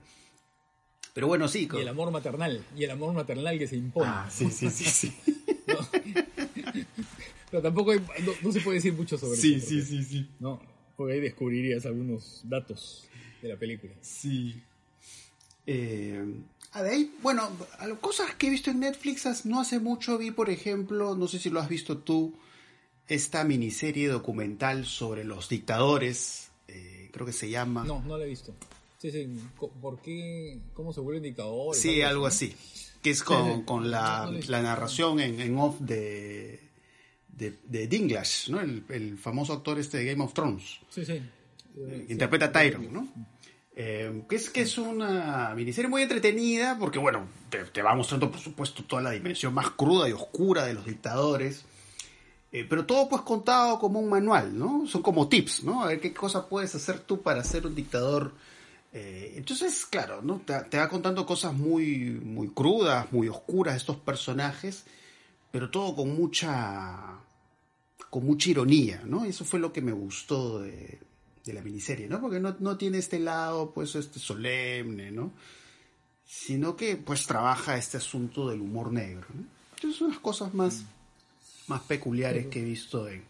Pero 1.13 1.27
bueno, 1.27 1.47
sí. 1.47 1.67
Con... 1.67 1.79
Y 1.79 1.83
el 1.83 1.87
amor 1.87 2.11
maternal, 2.11 2.65
y 2.75 2.83
el 2.83 2.91
amor 2.91 3.13
maternal 3.13 3.57
que 3.57 3.67
se 3.67 3.77
impone. 3.77 4.09
Ah, 4.09 4.29
sí, 4.29 4.49
sí, 4.49 4.69
sí, 4.69 4.85
sí. 4.85 5.13
¿No? 5.67 5.77
Pero 7.49 7.61
tampoco 7.61 7.91
hay, 7.91 7.99
no, 7.99 8.31
no, 8.41 8.51
se 8.51 8.61
puede 8.61 8.77
decir 8.77 8.93
mucho 8.93 9.17
sobre 9.17 9.37
sí, 9.37 9.55
eso. 9.55 9.67
Sí, 9.67 9.81
sí, 9.83 9.97
sí, 9.97 10.03
sí. 10.03 10.29
No, 10.39 10.59
porque 10.97 11.13
ahí 11.13 11.19
descubrirías 11.21 11.85
algunos 11.85 12.41
datos 12.43 13.07
de 13.41 13.49
la 13.49 13.57
película. 13.57 13.93
Sí. 14.01 14.61
Eh, 15.65 16.25
de 16.81 16.89
ahí, 16.89 17.15
bueno, 17.21 17.51
cosas 18.01 18.33
que 18.35 18.47
he 18.47 18.49
visto 18.49 18.71
en 18.71 18.79
Netflix 18.79 19.45
no 19.45 19.59
hace 19.59 19.79
mucho 19.79 20.17
vi, 20.17 20.31
por 20.31 20.49
ejemplo, 20.49 21.15
no 21.15 21.27
sé 21.27 21.37
si 21.37 21.49
lo 21.51 21.59
has 21.59 21.69
visto 21.69 21.99
tú, 21.99 22.33
esta 23.07 23.43
miniserie 23.43 24.07
documental 24.07 24.85
sobre 24.85 25.23
los 25.23 25.49
dictadores, 25.49 26.49
eh, 26.67 27.09
creo 27.11 27.25
que 27.25 27.33
se 27.33 27.49
llama. 27.49 27.83
No, 27.83 28.01
no 28.01 28.17
la 28.17 28.25
he 28.25 28.29
visto. 28.29 28.53
Sí, 28.97 29.11
sí, 29.11 29.27
¿por 29.81 29.99
qué? 29.99 30.61
¿Cómo 30.73 30.93
se 30.93 31.01
vuelven 31.01 31.23
dictadores? 31.23 31.81
Sí, 31.81 32.01
algo 32.01 32.25
así. 32.25 32.55
Que 33.01 33.09
es 33.09 33.21
con, 33.21 33.63
con 33.63 33.91
la, 33.91 34.31
la, 34.47 34.61
narración 34.61 35.19
en, 35.19 35.41
en 35.41 35.57
off 35.57 35.77
de, 35.81 36.61
de, 37.27 37.59
de 37.65 37.87
Dinklage, 37.87 38.49
¿no? 38.49 38.61
El, 38.61 38.85
el, 38.87 39.17
famoso 39.17 39.51
actor 39.51 39.77
este 39.77 39.97
de 39.97 40.05
Game 40.05 40.23
of 40.23 40.33
Thrones. 40.33 40.79
Sí, 40.89 41.05
sí. 41.05 41.21
Eh, 41.75 42.05
interpreta 42.07 42.45
a 42.45 42.51
Tyron, 42.53 42.93
¿no? 42.93 43.32
Eh, 43.75 44.23
que 44.29 44.35
es 44.35 44.51
que 44.51 44.61
es 44.61 44.77
una 44.77 45.51
miniserie 45.55 45.89
muy 45.89 46.03
entretenida 46.03 46.77
porque 46.77 46.99
bueno 46.99 47.27
te, 47.49 47.81
va 47.81 47.95
mostrando 47.95 48.29
por 48.29 48.39
supuesto 48.39 48.83
toda 48.83 49.01
la 49.01 49.09
dimensión 49.09 49.51
más 49.51 49.71
cruda 49.71 50.07
y 50.07 50.11
oscura 50.11 50.65
de 50.65 50.75
los 50.75 50.85
dictadores. 50.85 51.65
Eh, 52.51 52.67
pero 52.69 52.85
todo 52.85 53.09
pues 53.09 53.23
contado 53.23 53.79
como 53.79 53.99
un 53.99 54.09
manual 54.09 54.57
no 54.57 54.85
son 54.85 55.01
como 55.01 55.27
tips 55.27 55.63
no 55.63 55.81
a 55.83 55.87
ver 55.87 55.99
qué 55.99 56.13
cosas 56.13 56.45
puedes 56.47 56.75
hacer 56.75 56.99
tú 56.99 57.21
para 57.21 57.43
ser 57.43 57.65
un 57.65 57.73
dictador. 57.73 58.33
Eh, 58.93 59.33
entonces 59.37 59.87
claro 59.87 60.21
no 60.21 60.39
te, 60.45 60.53
te, 60.65 60.77
va 60.77 60.87
contando 60.87 61.25
cosas 61.25 61.53
muy 61.53 62.11
muy 62.11 62.49
crudas 62.49 63.11
muy 63.11 63.27
oscuras 63.27 63.75
estos 63.75 63.97
personajes 63.97 64.85
pero 65.49 65.71
todo 65.71 65.95
con 65.95 66.15
mucha 66.15 67.19
con 68.11 68.23
mucha 68.23 68.51
ironía 68.51 69.01
no 69.05 69.25
eso 69.25 69.43
fue 69.45 69.59
lo 69.59 69.73
que 69.73 69.81
me 69.81 69.93
gustó 69.93 70.59
de 70.59 70.99
de 71.43 71.53
la 71.53 71.61
miniserie, 71.61 72.07
¿no? 72.07 72.21
Porque 72.21 72.39
no, 72.39 72.55
no 72.59 72.77
tiene 72.77 72.97
este 72.97 73.19
lado, 73.19 73.71
pues, 73.71 73.95
este 73.95 74.19
solemne, 74.19 75.11
¿no? 75.11 75.33
Sino 76.25 76.75
que, 76.75 76.95
pues, 76.95 77.27
trabaja 77.27 77.77
este 77.77 77.97
asunto 77.97 78.49
del 78.49 78.61
humor 78.61 78.91
negro, 78.91 79.27
¿no? 79.33 79.45
Entonces, 79.75 79.99
son 79.99 80.09
las 80.11 80.19
cosas 80.19 80.53
más, 80.53 80.81
mm. 80.81 80.85
más 81.67 81.81
peculiares 81.81 82.47
que 82.47 82.61
he 82.61 82.63
visto 82.63 83.07
en, 83.09 83.23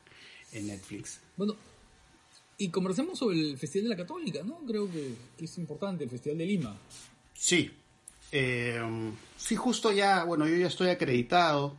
en, 0.51 0.67
Netflix. 0.67 1.19
Bueno, 1.35 1.55
y 2.57 2.69
conversemos 2.69 3.17
sobre 3.17 3.39
el 3.39 3.57
Festival 3.57 3.85
de 3.85 3.89
la 3.89 3.97
Católica, 3.97 4.43
¿no? 4.43 4.59
Creo 4.67 4.91
que, 4.91 5.15
que 5.35 5.45
es 5.45 5.57
importante, 5.57 6.03
el 6.03 6.09
Festival 6.11 6.37
de 6.37 6.45
Lima. 6.45 6.77
Sí. 7.33 7.71
Eh, 8.31 8.79
sí, 9.37 9.55
justo 9.55 9.91
ya, 9.91 10.23
bueno, 10.23 10.47
yo 10.47 10.55
ya 10.55 10.67
estoy 10.67 10.89
acreditado. 10.89 11.75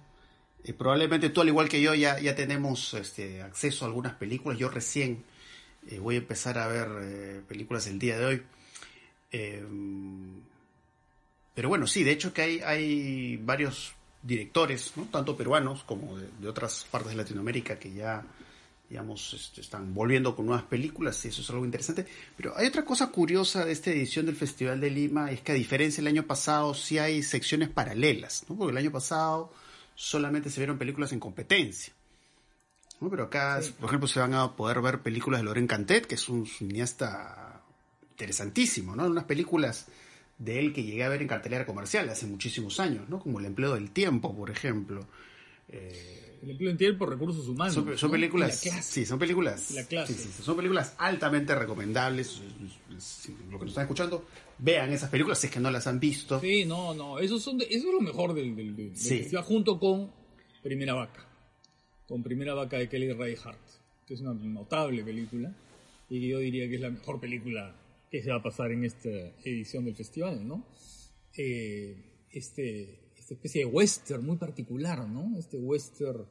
Eh, 0.65 0.73
probablemente 0.73 1.31
tú, 1.31 1.41
al 1.43 1.49
igual 1.49 1.69
que 1.69 1.81
yo, 1.81 1.95
ya, 1.95 2.19
ya 2.19 2.35
tenemos 2.35 2.95
este, 2.95 3.43
acceso 3.43 3.85
a 3.85 3.89
algunas 3.89 4.15
películas. 4.15 4.59
Yo 4.59 4.69
recién 4.69 5.23
eh, 5.89 5.99
voy 5.99 6.17
a 6.17 6.19
empezar 6.19 6.59
a 6.59 6.67
ver 6.67 6.89
eh, 7.03 7.43
películas 7.47 7.87
el 7.87 7.99
día 7.99 8.19
de 8.19 8.25
hoy. 8.25 8.43
Eh, 9.33 9.65
pero 11.55 11.69
bueno, 11.69 11.87
sí, 11.87 12.03
de 12.03 12.13
hecho 12.13 12.33
que 12.33 12.43
hay, 12.43 12.61
hay 12.61 13.37
varios 13.37 13.95
directores, 14.23 14.93
¿no? 14.97 15.05
tanto 15.05 15.37
peruanos 15.37 15.85
como 15.85 16.17
de, 16.17 16.29
de, 16.41 16.49
otras 16.49 16.87
partes 16.91 17.11
de 17.11 17.17
Latinoamérica 17.17 17.79
que 17.79 17.93
ya, 17.93 18.25
digamos, 18.89 19.35
este, 19.35 19.61
están 19.61 19.95
volviendo 19.95 20.35
con 20.35 20.47
nuevas 20.47 20.65
películas 20.65 21.23
y 21.25 21.29
eso 21.29 21.43
es 21.43 21.51
algo 21.51 21.65
interesante. 21.65 22.07
Pero 22.37 22.57
hay 22.57 22.67
otra 22.67 22.85
cosa 22.85 23.11
curiosa 23.11 23.65
de 23.65 23.73
esta 23.73 23.91
edición 23.91 24.27
del 24.27 24.37
Festival 24.37 24.81
de 24.81 24.91
Lima, 24.91 25.31
es 25.31 25.43
que 25.43 25.53
a 25.53 25.55
diferencia 25.55 26.03
del 26.03 26.13
año 26.13 26.27
pasado 26.27 26.75
sí 26.75 26.99
hay 26.99 27.23
secciones 27.23 27.69
paralelas, 27.69 28.45
¿no? 28.49 28.57
porque 28.57 28.73
el 28.73 28.79
año 28.79 28.91
pasado 28.91 29.53
solamente 29.95 30.51
se 30.51 30.61
vieron 30.61 30.79
películas 30.79 31.13
en 31.13 31.21
competencia. 31.21 31.93
¿No? 33.05 33.11
Pero 33.11 33.25
acá, 33.25 33.63
sí. 33.63 33.73
por 33.79 33.89
ejemplo, 33.91 34.09
se 34.09 34.19
van 34.19 34.35
a 34.35 34.57
poder 34.57 34.81
ver 34.81 35.01
películas 35.01 35.41
de 35.41 35.45
Loren 35.45 35.67
Cantet, 35.67 36.07
que 36.07 36.17
es 36.17 36.29
un 36.29 36.47
cineasta 36.47 37.63
interesantísimo, 38.11 38.97
¿no? 38.97 39.07
Unas 39.07 39.25
películas 39.25 39.87
de 40.39 40.59
él 40.59 40.73
que 40.73 40.83
llegué 40.83 41.05
a 41.05 41.09
ver 41.09 41.23
en 41.23 41.29
cartelera 41.29 41.67
comercial 41.67 42.09
hace 42.09 42.27
muchísimos 42.27 42.81
años, 42.81 43.09
¿no? 43.09 43.21
Como 43.21 43.39
El 43.39 43.47
empleo 43.47 43.75
del 43.75 43.91
tiempo, 43.91 44.35
por 44.35 44.51
ejemplo. 44.51 45.07
Eh, 45.69 46.39
el 46.43 46.51
empleo 46.51 46.69
del 46.71 46.79
tiempo 46.79 47.07
recursos 47.07 47.47
humanos. 47.49 47.75
Son, 47.75 47.99
son 47.99 48.09
¿no? 48.09 48.13
películas. 48.13 48.59
Sí, 48.83 49.07
son 49.07 49.19
películas. 49.19 49.71
La 49.73 49.85
clase. 49.85 50.15
Sí, 50.15 50.31
sí, 50.37 50.43
son 50.43 50.57
películas 50.57 50.95
altamente 50.99 51.55
recomendables. 51.55 52.41
Lo 53.51 53.59
que 53.59 53.65
nos 53.65 53.69
están 53.69 53.85
escuchando, 53.85 54.27
vean 54.59 54.93
esas 54.93 55.11
películas 55.11 55.39
si 55.39 55.49
es 55.49 55.53
que 55.53 55.61
no 55.61 55.71
las 55.71 55.87
han 55.87 56.01
visto. 56.01 56.41
Sí, 56.41 56.65
no, 56.65 56.95
no. 56.95 57.19
Eso, 57.19 57.39
son 57.39 57.59
de, 57.59 57.65
eso 57.65 57.89
es 57.89 57.95
lo 57.95 58.01
mejor 58.01 58.35
del, 58.35 58.55
del, 58.55 58.77
del 58.77 58.97
festival, 58.97 59.45
junto 59.45 59.79
con 59.79 60.11
Primera 60.63 60.95
Vaca 60.95 61.34
con 62.07 62.23
Primera 62.23 62.55
Vaca 62.55 62.79
de 62.79 62.89
Kelly 62.89 63.13
Reichardt, 63.13 63.61
que 64.07 64.15
es 64.15 64.21
una 64.21 64.35
notable 64.35 65.03
película 65.03 65.55
y 66.09 66.21
que 66.21 66.29
yo 66.29 66.39
diría 66.39 66.69
que 66.69 66.77
es 66.77 66.81
la 66.81 66.91
mejor 66.91 67.21
película 67.21 67.75
que 68.11 68.23
se 68.23 68.31
va 68.31 68.37
a 68.37 68.43
pasar 68.43 68.71
en 68.73 68.85
esta 68.85 69.09
edición 69.45 69.85
del 69.85 69.97
festival, 69.97 70.47
¿no? 70.47 70.67
Eh, 71.37 72.27
este, 72.31 73.11
esta 73.17 73.35
especie 73.35 73.65
de 73.65 73.67
western 73.67 74.25
muy 74.25 74.37
particular, 74.37 75.09
¿no? 75.09 75.37
Este 75.39 75.57
western 75.57 76.27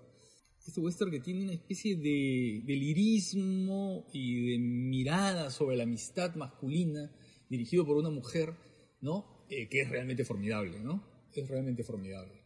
este 0.65 0.79
western 0.79 1.12
que 1.12 1.19
tiene 1.19 1.43
una 1.43 1.53
especie 1.53 1.97
de, 1.97 2.62
de 2.65 2.75
lirismo 2.75 4.07
y 4.13 4.51
de 4.51 4.59
mirada 4.59 5.49
sobre 5.49 5.75
la 5.75 5.83
amistad 5.83 6.36
masculina 6.36 7.12
dirigido 7.49 7.86
por 7.86 7.97
una 7.97 8.09
mujer, 8.09 8.53
¿no? 9.01 9.45
Eh, 9.49 9.67
que 9.67 9.81
es 9.81 9.89
realmente 9.89 10.23
formidable, 10.23 10.79
¿no? 10.79 11.03
Es 11.33 11.47
realmente 11.49 11.83
formidable. 11.83 12.41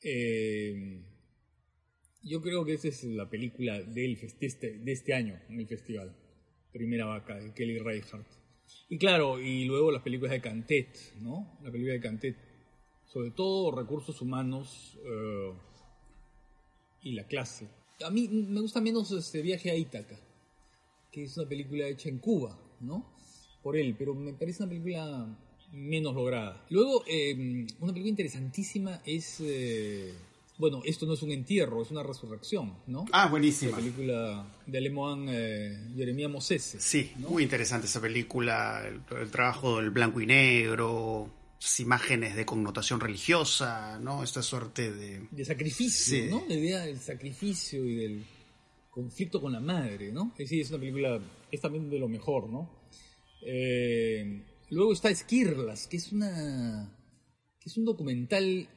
Eh, 0.00 1.02
yo 2.24 2.40
creo 2.40 2.64
que 2.64 2.74
esa 2.74 2.88
es 2.88 3.04
la 3.04 3.28
película 3.28 3.80
del 3.80 4.16
de, 4.16 4.30
este, 4.40 4.78
de 4.78 4.92
este 4.92 5.14
año 5.14 5.38
en 5.48 5.60
el 5.60 5.66
festival. 5.66 6.14
Primera 6.72 7.06
vaca 7.06 7.36
de 7.36 7.52
Kelly 7.52 7.78
Reichardt. 7.78 8.26
Y 8.88 8.98
claro, 8.98 9.40
y 9.40 9.64
luego 9.64 9.90
las 9.90 10.02
películas 10.02 10.32
de 10.32 10.40
Cantet, 10.40 10.96
¿no? 11.20 11.58
La 11.62 11.70
película 11.70 11.94
de 11.94 12.00
Cantet. 12.00 12.36
Sobre 13.06 13.30
todo 13.30 13.70
recursos 13.72 14.22
humanos 14.22 14.98
eh, 15.04 15.52
y 17.02 17.12
la 17.12 17.26
clase. 17.26 17.68
A 18.04 18.10
mí 18.10 18.28
me 18.28 18.60
gusta 18.60 18.80
menos 18.80 19.10
este 19.12 19.42
viaje 19.42 19.70
a 19.70 19.76
Ítaca, 19.76 20.18
que 21.10 21.24
es 21.24 21.36
una 21.36 21.48
película 21.48 21.86
hecha 21.88 22.08
en 22.08 22.18
Cuba, 22.18 22.58
¿no? 22.80 23.12
Por 23.62 23.76
él, 23.76 23.94
pero 23.98 24.14
me 24.14 24.32
parece 24.32 24.62
una 24.62 24.70
película 24.70 25.38
menos 25.72 26.14
lograda. 26.14 26.64
Luego, 26.70 27.04
eh, 27.06 27.34
una 27.80 27.92
película 27.92 28.10
interesantísima 28.10 29.02
es... 29.04 29.40
eh, 29.40 30.14
bueno, 30.62 30.80
esto 30.84 31.06
no 31.06 31.14
es 31.14 31.22
un 31.22 31.32
entierro, 31.32 31.82
es 31.82 31.90
una 31.90 32.04
resurrección, 32.04 32.74
¿no? 32.86 33.04
Ah, 33.10 33.24
La 33.24 33.30
buenísima. 33.30 33.76
película 33.76 34.46
de 34.64 34.78
Alemoan 34.78 35.26
eh, 35.28 35.88
Jeremia 35.96 36.28
Mosese. 36.28 36.78
Sí, 36.80 37.10
¿no? 37.18 37.30
muy 37.30 37.42
interesante 37.42 37.88
esa 37.88 38.00
película, 38.00 38.82
el, 38.86 39.02
el 39.18 39.30
trabajo 39.32 39.78
del 39.78 39.90
blanco 39.90 40.20
y 40.20 40.26
negro, 40.26 41.28
imágenes 41.80 42.36
de 42.36 42.46
connotación 42.46 43.00
religiosa, 43.00 43.98
¿no? 43.98 44.22
Esta 44.22 44.40
suerte 44.42 44.92
de... 44.92 45.26
de 45.30 45.44
sacrificio, 45.44 46.16
Sí. 46.24 46.30
¿no? 46.30 46.44
La 46.48 46.54
idea 46.54 46.80
del 46.86 47.00
sacrificio 47.00 47.84
y 47.84 47.94
del 47.96 48.24
conflicto 48.90 49.40
con 49.40 49.52
la 49.52 49.60
madre, 49.60 50.12
¿no? 50.12 50.30
Es 50.34 50.44
decir, 50.48 50.60
es 50.60 50.70
una 50.70 50.78
película, 50.78 51.20
es 51.50 51.60
también 51.60 51.90
de 51.90 51.98
lo 51.98 52.08
mejor, 52.08 52.48
¿no? 52.48 52.70
Eh, 53.44 54.42
luego 54.70 54.92
está 54.92 55.10
Esquirlas, 55.10 55.86
que 55.88 55.96
es 55.96 56.12
una, 56.12 56.88
que 57.60 57.68
es 57.68 57.76
un 57.76 57.84
documental 57.84 58.68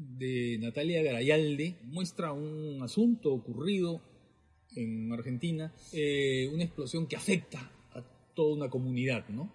de 0.00 0.58
Natalia 0.58 1.02
Garayalde, 1.02 1.76
muestra 1.84 2.32
un 2.32 2.82
asunto 2.82 3.32
ocurrido 3.34 4.00
en 4.74 5.12
Argentina, 5.12 5.74
eh, 5.92 6.48
una 6.52 6.64
explosión 6.64 7.06
que 7.06 7.16
afecta 7.16 7.70
a 7.92 8.02
toda 8.34 8.56
una 8.56 8.70
comunidad, 8.70 9.28
¿no? 9.28 9.54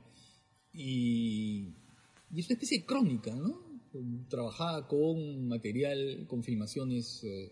Y, 0.71 1.73
es 2.35 2.47
una 2.47 2.53
especie 2.53 2.79
de 2.79 2.85
crónica, 2.85 3.33
¿no? 3.33 3.81
Trabajada 4.29 4.87
con 4.87 5.47
material, 5.47 6.25
con 6.27 6.43
filmaciones 6.43 7.23
eh, 7.23 7.51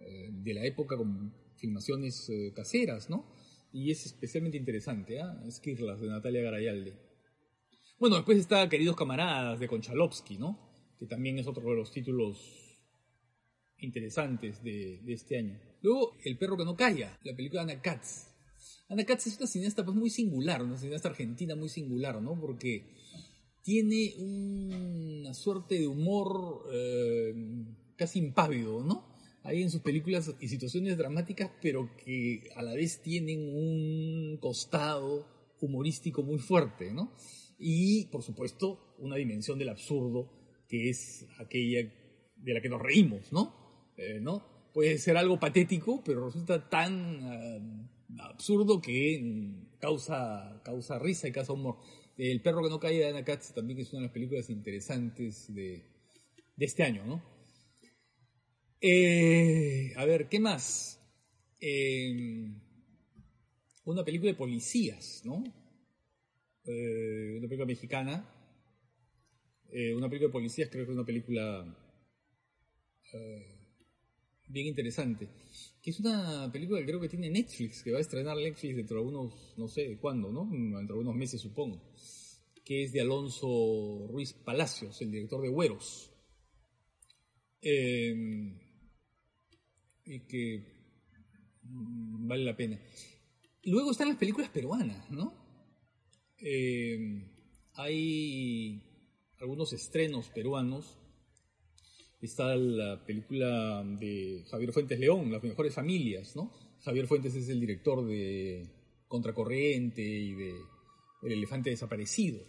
eh, 0.00 0.30
de 0.32 0.54
la 0.54 0.64
época, 0.64 0.96
con 0.96 1.32
filmaciones 1.56 2.30
caseras, 2.54 3.10
¿no? 3.10 3.26
Y 3.72 3.90
es 3.90 4.06
especialmente 4.06 4.56
interesante, 4.56 5.20
¿ah? 5.20 5.40
Esquirlas, 5.46 6.00
de 6.00 6.08
Natalia 6.08 6.42
Garayalde. 6.42 6.94
Bueno, 7.98 8.16
después 8.16 8.38
está 8.38 8.68
Queridos 8.68 8.96
Camaradas, 8.96 9.60
de 9.60 9.68
Konchalovsky, 9.68 10.38
¿no? 10.38 10.63
Que 10.98 11.06
también 11.06 11.38
es 11.38 11.46
otro 11.46 11.68
de 11.68 11.76
los 11.76 11.90
títulos 11.90 12.64
interesantes 13.78 14.62
de, 14.62 15.00
este 15.08 15.38
año. 15.38 15.60
Luego, 15.82 16.16
El 16.24 16.38
perro 16.38 16.56
que 16.56 16.64
no 16.64 16.76
calla, 16.76 17.18
la 17.22 17.34
película 17.34 17.64
de 17.64 17.72
Ana 17.72 17.82
Katz. 17.82 18.28
Ana 18.88 19.04
Katz 19.04 19.26
es 19.26 19.38
una 19.38 19.46
cineasta 19.46 19.84
pues, 19.84 19.96
muy 19.96 20.10
singular, 20.10 20.62
una 20.62 20.76
cineasta 20.76 21.08
argentina 21.08 21.54
muy 21.54 21.68
singular, 21.68 22.20
¿no? 22.22 22.38
Porque 22.40 22.86
tiene 23.62 24.14
una 24.18 25.34
suerte 25.34 25.78
de 25.78 25.86
humor 25.86 26.66
eh, 26.72 27.34
casi 27.96 28.18
impávido, 28.18 28.82
¿no? 28.84 29.14
Hay 29.42 29.62
en 29.62 29.70
sus 29.70 29.82
películas 29.82 30.34
y 30.40 30.48
situaciones 30.48 30.96
dramáticas, 30.96 31.50
pero 31.60 31.90
que 32.02 32.48
a 32.56 32.62
la 32.62 32.74
vez 32.74 33.02
tienen 33.02 33.40
un 33.54 34.38
costado 34.40 35.26
humorístico 35.60 36.22
muy 36.22 36.38
fuerte, 36.38 36.92
¿no? 36.92 37.12
Y, 37.58 38.06
por 38.06 38.22
supuesto, 38.22 38.94
una 38.98 39.16
dimensión 39.16 39.58
del 39.58 39.68
absurdo, 39.68 40.43
que 40.68 40.90
es 40.90 41.26
aquella 41.38 41.88
de 42.36 42.54
la 42.54 42.60
que 42.60 42.68
nos 42.68 42.80
reímos, 42.80 43.32
¿no? 43.32 43.92
Eh, 43.96 44.18
¿no? 44.20 44.70
Puede 44.72 44.98
ser 44.98 45.16
algo 45.16 45.38
patético, 45.38 46.02
pero 46.04 46.26
resulta 46.26 46.68
tan 46.68 47.20
eh, 47.22 47.60
absurdo 48.18 48.80
que 48.80 49.20
mm, 49.22 49.78
causa, 49.78 50.60
causa 50.64 50.98
risa 50.98 51.28
y 51.28 51.32
causa 51.32 51.52
humor. 51.52 51.78
El 52.16 52.40
perro 52.42 52.62
que 52.62 52.70
no 52.70 52.80
cae 52.80 52.98
de 52.98 53.08
Anna 53.08 53.24
Katz 53.24 53.54
también 53.54 53.80
es 53.80 53.92
una 53.92 54.00
de 54.00 54.06
las 54.06 54.12
películas 54.12 54.50
interesantes 54.50 55.52
de, 55.52 55.84
este 56.58 56.84
año, 56.84 57.04
¿no? 57.04 57.22
Eh, 58.80 59.92
a 59.96 60.04
ver, 60.04 60.28
¿qué 60.28 60.38
más? 60.38 61.00
Una 63.84 64.04
película 64.04 64.30
de 64.30 64.36
policías, 64.36 65.22
¿no? 65.24 65.36
Una 65.36 67.48
película 67.48 67.66
mexicana. 67.66 68.33
Eh, 69.76 69.92
una 69.92 70.08
película 70.08 70.28
de 70.28 70.32
policías, 70.32 70.70
creo 70.70 70.84
que 70.84 70.92
es 70.92 70.96
una 70.96 71.04
película 71.04 71.66
eh, 73.12 73.44
bien 74.46 74.68
interesante. 74.68 75.28
Que 75.82 75.90
es 75.90 75.98
una 75.98 76.48
película 76.52 76.78
que 76.78 76.86
creo 76.86 77.00
que 77.00 77.08
tiene 77.08 77.28
Netflix, 77.28 77.82
que 77.82 77.90
va 77.90 77.98
a 77.98 78.00
estrenar 78.00 78.36
Netflix 78.36 78.76
dentro 78.76 79.00
de 79.00 79.08
unos, 79.08 79.54
no 79.56 79.66
sé 79.66 79.98
cuándo, 79.98 80.30
¿no? 80.30 80.48
Dentro 80.48 80.94
de 80.94 81.02
unos 81.02 81.16
meses, 81.16 81.40
supongo. 81.40 81.92
Que 82.64 82.84
es 82.84 82.92
de 82.92 83.00
Alonso 83.00 84.06
Ruiz 84.12 84.32
Palacios, 84.32 85.02
el 85.02 85.10
director 85.10 85.42
de 85.42 85.48
Güeros. 85.48 86.08
Eh, 87.60 88.14
y 90.04 90.20
que 90.20 90.62
mm, 91.62 92.28
vale 92.28 92.44
la 92.44 92.56
pena. 92.56 92.80
Luego 93.64 93.90
están 93.90 94.06
las 94.06 94.18
películas 94.18 94.50
peruanas, 94.50 95.10
¿no? 95.10 95.34
Eh, 96.38 97.26
hay 97.72 98.93
algunos 99.44 99.74
estrenos 99.74 100.30
peruanos. 100.30 100.98
Está 102.22 102.56
la 102.56 103.04
película 103.04 103.84
de 103.84 104.42
Javier 104.50 104.72
Fuentes 104.72 104.98
León, 104.98 105.30
Las 105.30 105.42
mejores 105.42 105.74
familias, 105.74 106.34
¿no? 106.34 106.50
Javier 106.80 107.06
Fuentes 107.06 107.34
es 107.34 107.50
el 107.50 107.60
director 107.60 108.06
de 108.06 108.66
Contracorriente 109.06 110.02
y 110.02 110.32
de 110.34 110.54
El 111.22 111.32
elefante 111.32 111.68
desaparecido, 111.68 112.42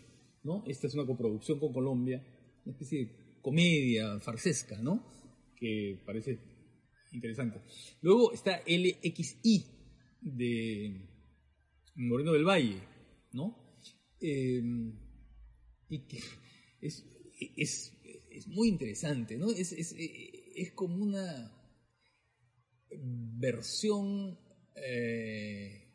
¿no? 0.43 0.63
Esta 0.65 0.87
es 0.87 0.93
una 0.93 1.05
coproducción 1.05 1.59
con 1.59 1.73
Colombia, 1.73 2.25
una 2.63 2.71
especie 2.71 3.05
de 3.05 3.41
comedia 3.41 4.17
farsesca, 4.21 4.81
¿no? 4.81 5.05
Que 5.57 6.01
parece 6.05 6.39
interesante. 7.11 7.59
Luego 8.01 8.31
está 8.31 8.61
LXI 8.65 9.65
de 10.21 11.09
Moreno 11.95 12.31
del 12.31 12.45
Valle, 12.45 12.81
¿no? 13.33 13.81
Eh, 14.21 14.63
y 15.89 16.07
que 16.07 16.19
es, 16.85 17.05
es, 17.55 17.93
es 18.29 18.47
muy 18.47 18.69
interesante, 18.69 19.37
¿no? 19.37 19.51
Es, 19.51 19.71
es, 19.71 19.95
es 19.97 20.71
como 20.71 21.03
una 21.03 21.51
versión, 23.37 24.37
eh, 24.75 25.87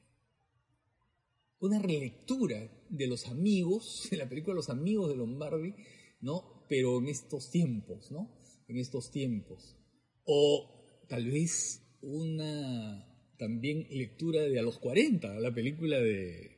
una 1.61 1.79
relectura 1.79 2.70
de 2.88 3.07
los 3.07 3.26
amigos, 3.26 4.09
de 4.11 4.16
la 4.16 4.29
película 4.29 4.55
Los 4.55 4.70
amigos 4.70 5.09
de 5.11 5.16
Lombardi, 5.16 5.74
¿no? 6.20 6.66
Pero 6.68 6.98
en 6.98 7.09
estos 7.09 7.50
tiempos, 7.50 8.11
¿no? 8.11 8.31
En 8.68 8.76
estos 8.76 9.11
tiempos. 9.11 9.76
O 10.24 11.05
tal 11.09 11.31
vez 11.31 11.83
una 12.03 13.07
también 13.37 13.87
lectura 13.90 14.42
de 14.42 14.59
A 14.59 14.62
los 14.62 14.79
40, 14.79 15.40
la 15.40 15.53
película 15.53 15.98
de, 15.98 16.57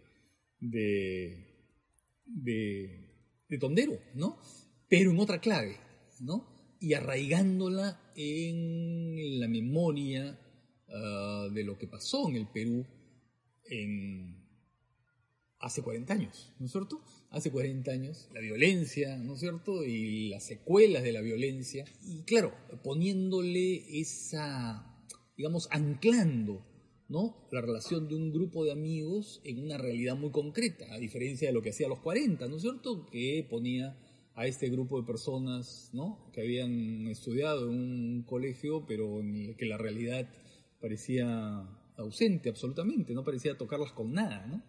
de, 0.58 1.46
de, 2.26 3.11
de 3.52 3.58
Tondero, 3.58 4.00
¿no? 4.14 4.38
Pero 4.88 5.10
en 5.10 5.20
otra 5.20 5.38
clave, 5.38 5.76
¿no? 6.20 6.76
Y 6.80 6.94
arraigándola 6.94 8.00
en 8.16 9.38
la 9.38 9.46
memoria 9.46 10.40
uh, 10.88 11.50
de 11.52 11.62
lo 11.62 11.76
que 11.76 11.86
pasó 11.86 12.30
en 12.30 12.36
el 12.36 12.46
Perú 12.46 12.86
en, 13.66 14.42
hace 15.58 15.82
40 15.82 16.14
años, 16.14 16.50
¿no 16.58 16.64
es 16.64 16.72
cierto? 16.72 17.04
Hace 17.28 17.50
40 17.50 17.90
años, 17.90 18.30
la 18.32 18.40
violencia, 18.40 19.18
¿no 19.18 19.34
es 19.34 19.40
cierto? 19.40 19.84
Y 19.84 20.30
las 20.30 20.44
secuelas 20.44 21.02
de 21.02 21.12
la 21.12 21.20
violencia. 21.20 21.84
Y 22.06 22.22
claro, 22.22 22.54
poniéndole 22.82 24.00
esa, 24.00 24.96
digamos, 25.36 25.68
anclando 25.70 26.64
¿no? 27.12 27.46
la 27.52 27.60
relación 27.60 28.08
de 28.08 28.14
un 28.14 28.32
grupo 28.32 28.64
de 28.64 28.72
amigos 28.72 29.42
en 29.44 29.62
una 29.62 29.76
realidad 29.76 30.16
muy 30.16 30.30
concreta, 30.30 30.86
a 30.92 30.98
diferencia 30.98 31.48
de 31.48 31.54
lo 31.54 31.60
que 31.60 31.70
hacía 31.70 31.86
a 31.86 31.90
los 31.90 32.00
40, 32.00 32.48
¿no 32.48 32.56
es 32.56 32.62
cierto? 32.62 33.06
Que 33.06 33.46
ponía 33.48 33.96
a 34.34 34.46
este 34.46 34.70
grupo 34.70 34.98
de 34.98 35.06
personas 35.06 35.90
¿no? 35.92 36.30
que 36.32 36.40
habían 36.40 37.06
estudiado 37.08 37.70
en 37.70 37.76
un 37.76 38.22
colegio, 38.22 38.86
pero 38.86 39.20
en 39.20 39.36
el 39.36 39.56
que 39.56 39.66
la 39.66 39.76
realidad 39.76 40.26
parecía 40.80 41.68
ausente 41.96 42.48
absolutamente, 42.48 43.12
no 43.12 43.24
parecía 43.24 43.58
tocarlas 43.58 43.92
con 43.92 44.12
nada. 44.12 44.46
¿no? 44.46 44.62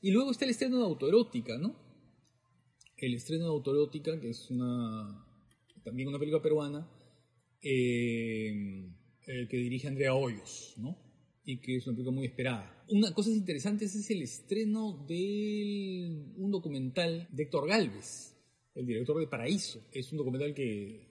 Y 0.00 0.12
luego 0.12 0.30
está 0.30 0.46
el 0.46 0.52
estreno 0.52 0.78
de 0.78 0.84
Autoerótica, 0.84 1.58
¿no? 1.58 1.76
El 2.96 3.14
estreno 3.14 3.44
de 3.44 3.50
Autoerótica, 3.50 4.18
que 4.18 4.30
es 4.30 4.50
una 4.50 5.26
también 5.84 6.08
una 6.08 6.18
película 6.18 6.40
peruana, 6.40 6.88
eh, 7.60 8.88
que 9.26 9.56
dirige 9.56 9.88
Andrea 9.88 10.14
Hoyos, 10.14 10.74
¿no? 10.78 11.03
Y 11.44 11.58
que 11.58 11.76
es 11.76 11.86
una 11.86 11.96
película 11.96 12.16
muy 12.16 12.26
esperada. 12.26 12.84
Una 12.88 13.12
cosa 13.12 13.30
interesante 13.30 13.84
es 13.84 14.10
el 14.10 14.22
estreno 14.22 15.04
de 15.06 16.32
un 16.36 16.50
documental 16.50 17.28
de 17.30 17.42
Héctor 17.42 17.68
Galvez, 17.68 18.34
el 18.74 18.86
director 18.86 19.18
de 19.20 19.26
Paraíso. 19.26 19.82
Es 19.92 20.10
un 20.12 20.18
documental 20.18 20.54
que, 20.54 21.06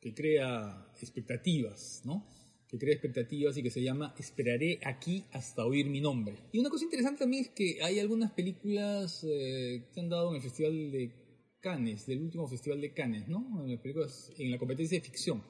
que 0.00 0.14
crea 0.14 0.90
expectativas, 1.00 2.02
¿no? 2.04 2.26
que 2.68 2.78
crea 2.78 2.94
expectativas 2.94 3.56
y 3.56 3.62
que 3.62 3.70
se 3.70 3.82
llama 3.82 4.14
Esperaré 4.18 4.80
aquí 4.84 5.24
hasta 5.32 5.64
oír 5.64 5.86
mi 5.86 6.00
nombre. 6.00 6.36
Y 6.52 6.58
una 6.58 6.70
cosa 6.70 6.84
interesante 6.84 7.20
también 7.20 7.44
es 7.44 7.50
que 7.50 7.78
hay 7.82 8.00
algunas 8.00 8.32
películas 8.32 9.24
eh, 9.24 9.88
que 9.92 10.00
han 10.00 10.08
dado 10.08 10.30
en 10.30 10.36
el 10.36 10.42
Festival 10.42 10.90
de 10.90 11.12
Cannes, 11.60 12.06
del 12.06 12.22
último 12.22 12.48
Festival 12.48 12.80
de 12.80 12.92
Cannes, 12.92 13.28
¿no? 13.28 13.62
En, 13.62 13.70
las 13.70 13.80
películas, 13.80 14.32
en 14.38 14.50
la 14.50 14.58
competencia 14.58 14.98
de 14.98 15.04
ficción. 15.04 15.42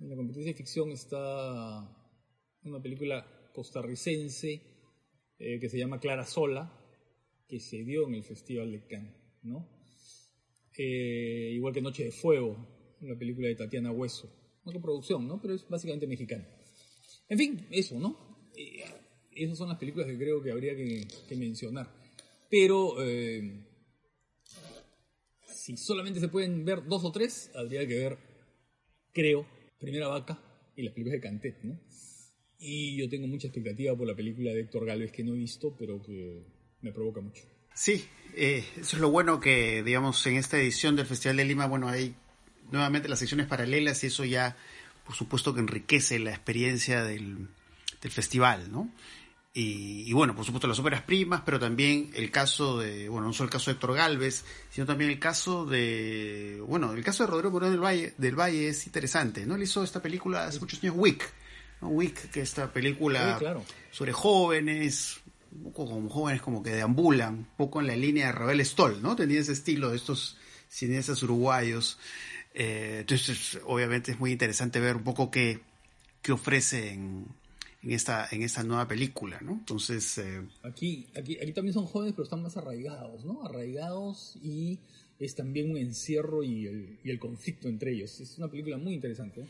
En 0.00 0.10
la 0.10 0.16
competencia 0.16 0.52
de 0.52 0.56
ficción 0.56 0.90
está 0.90 1.97
una 2.64 2.80
película 2.80 3.50
costarricense 3.54 4.60
eh, 5.38 5.60
que 5.60 5.68
se 5.68 5.78
llama 5.78 6.00
Clara 6.00 6.24
Sola, 6.24 6.72
que 7.46 7.60
se 7.60 7.84
dio 7.84 8.06
en 8.08 8.14
el 8.14 8.24
Festival 8.24 8.72
de 8.72 8.86
Cannes, 8.86 9.14
¿no? 9.42 9.68
Eh, 10.76 11.52
igual 11.54 11.72
que 11.74 11.80
Noche 11.80 12.04
de 12.04 12.12
Fuego, 12.12 12.56
una 13.00 13.16
película 13.16 13.48
de 13.48 13.54
Tatiana 13.54 13.90
Hueso 13.90 14.32
otra 14.64 14.82
producción, 14.82 15.26
¿no? 15.26 15.40
Pero 15.40 15.54
es 15.54 15.66
básicamente 15.66 16.06
mexicana. 16.06 16.46
En 17.28 17.38
fin, 17.38 17.66
eso, 17.70 17.98
¿no? 17.98 18.50
Eh, 18.54 18.84
esas 19.32 19.56
son 19.56 19.70
las 19.70 19.78
películas 19.78 20.06
que 20.06 20.18
creo 20.18 20.42
que 20.42 20.50
habría 20.50 20.76
que, 20.76 21.06
mencionar. 21.36 21.90
Pero 22.50 22.96
si 25.68 25.76
solamente 25.76 26.18
se 26.18 26.28
pueden 26.28 26.64
ver 26.64 26.86
dos 26.86 27.04
o 27.04 27.12
tres, 27.12 27.50
habría 27.54 27.86
que 27.86 27.98
ver, 27.98 28.18
creo, 29.12 29.46
Primera 29.78 30.08
Vaca 30.08 30.40
y 30.74 30.82
las 30.82 30.94
películas 30.94 31.20
de 31.20 31.20
Cantet, 31.20 31.62
¿no? 31.62 31.78
Y 32.58 32.96
yo 32.96 33.08
tengo 33.08 33.26
mucha 33.28 33.46
expectativa 33.46 33.96
por 33.96 34.06
la 34.06 34.16
película 34.16 34.50
de 34.50 34.60
Héctor 34.60 34.84
Galvez 34.84 35.12
que 35.12 35.22
no 35.22 35.34
he 35.34 35.36
visto, 35.36 35.74
pero 35.78 36.02
que 36.02 36.42
me 36.82 36.92
provoca 36.92 37.20
mucho. 37.20 37.44
Sí, 37.72 38.04
eh, 38.34 38.64
eso 38.76 38.96
es 38.96 39.00
lo 39.00 39.10
bueno 39.10 39.38
que, 39.38 39.84
digamos, 39.84 40.26
en 40.26 40.36
esta 40.36 40.58
edición 40.58 40.96
del 40.96 41.06
Festival 41.06 41.36
de 41.36 41.44
Lima, 41.44 41.66
bueno, 41.66 41.88
hay 41.88 42.14
nuevamente 42.72 43.08
las 43.08 43.20
secciones 43.20 43.46
paralelas 43.46 44.02
y 44.02 44.08
eso 44.08 44.24
ya, 44.24 44.56
por 45.06 45.14
supuesto, 45.14 45.54
que 45.54 45.60
enriquece 45.60 46.18
la 46.18 46.30
experiencia 46.30 47.04
del, 47.04 47.48
festival, 48.00 48.70
¿no? 48.72 48.90
Y, 49.54 50.12
bueno, 50.12 50.36
por 50.36 50.44
supuesto 50.44 50.68
las 50.68 50.78
óperas 50.78 51.02
primas, 51.02 51.42
pero 51.44 51.58
también 51.58 52.10
el 52.14 52.30
caso 52.30 52.78
de, 52.78 53.08
bueno, 53.08 53.26
no 53.26 53.32
solo 53.32 53.46
el 53.46 53.52
caso 53.52 53.70
de 53.70 53.74
Héctor 53.74 53.94
Galvez, 53.94 54.44
sino 54.70 54.86
también 54.86 55.10
el 55.10 55.18
caso 55.18 55.66
de, 55.66 56.62
bueno, 56.66 56.92
el 56.92 57.02
caso 57.02 57.24
de 57.24 57.30
Rodrigo 57.30 57.52
Moreno 57.52 57.72
del 57.72 57.80
Valle, 57.80 58.14
del 58.18 58.38
Valle 58.38 58.68
es 58.68 58.86
interesante, 58.86 59.46
¿no? 59.46 59.56
Él 59.56 59.62
hizo 59.62 59.82
esta 59.82 60.00
película 60.00 60.46
hace 60.46 60.60
muchos 60.60 60.80
años, 60.82 60.94
Wick, 60.96 61.32
¿no? 61.80 61.88
Wick, 61.88 62.30
que 62.30 62.40
es 62.40 62.50
esta 62.50 62.72
película 62.72 63.62
sobre 63.90 64.12
jóvenes, 64.12 65.20
un 65.52 65.64
poco 65.64 65.86
como 65.86 66.08
jóvenes 66.08 66.42
como 66.42 66.62
que 66.62 66.70
deambulan, 66.70 67.34
un 67.34 67.48
poco 67.56 67.80
en 67.80 67.86
la 67.86 67.96
línea 67.96 68.26
de 68.26 68.32
Ravel 68.32 68.64
Stoll, 68.64 69.02
¿no? 69.02 69.16
Tenía 69.16 69.40
ese 69.40 69.52
estilo 69.52 69.90
de 69.90 69.96
estos 69.96 70.36
cineastas 70.68 71.22
uruguayos. 71.22 71.98
Eh, 72.54 72.98
entonces, 73.00 73.60
obviamente 73.64 74.12
es 74.12 74.18
muy 74.18 74.32
interesante 74.32 74.80
ver 74.80 74.96
un 74.96 75.04
poco 75.04 75.30
qué, 75.30 75.60
qué 76.22 76.32
ofrece 76.32 76.92
en, 76.92 77.26
esta, 77.82 78.28
en 78.30 78.42
esta 78.42 78.62
nueva 78.62 78.86
película, 78.88 79.38
¿no? 79.40 79.52
Entonces... 79.52 80.18
Eh, 80.18 80.42
aquí, 80.62 81.06
aquí, 81.16 81.38
aquí 81.40 81.52
también 81.52 81.74
son 81.74 81.86
jóvenes, 81.86 82.14
pero 82.14 82.24
están 82.24 82.42
más 82.42 82.56
arraigados, 82.56 83.24
¿no? 83.24 83.44
Arraigados 83.44 84.36
y 84.42 84.78
es 85.18 85.34
también 85.34 85.70
un 85.70 85.78
encierro 85.78 86.42
y 86.42 86.66
el, 86.66 86.98
y 87.02 87.10
el 87.10 87.18
conflicto 87.18 87.68
entre 87.68 87.92
ellos. 87.92 88.20
Es 88.20 88.38
una 88.38 88.48
película 88.48 88.76
muy 88.76 88.94
interesante. 88.94 89.42
¿eh? 89.42 89.46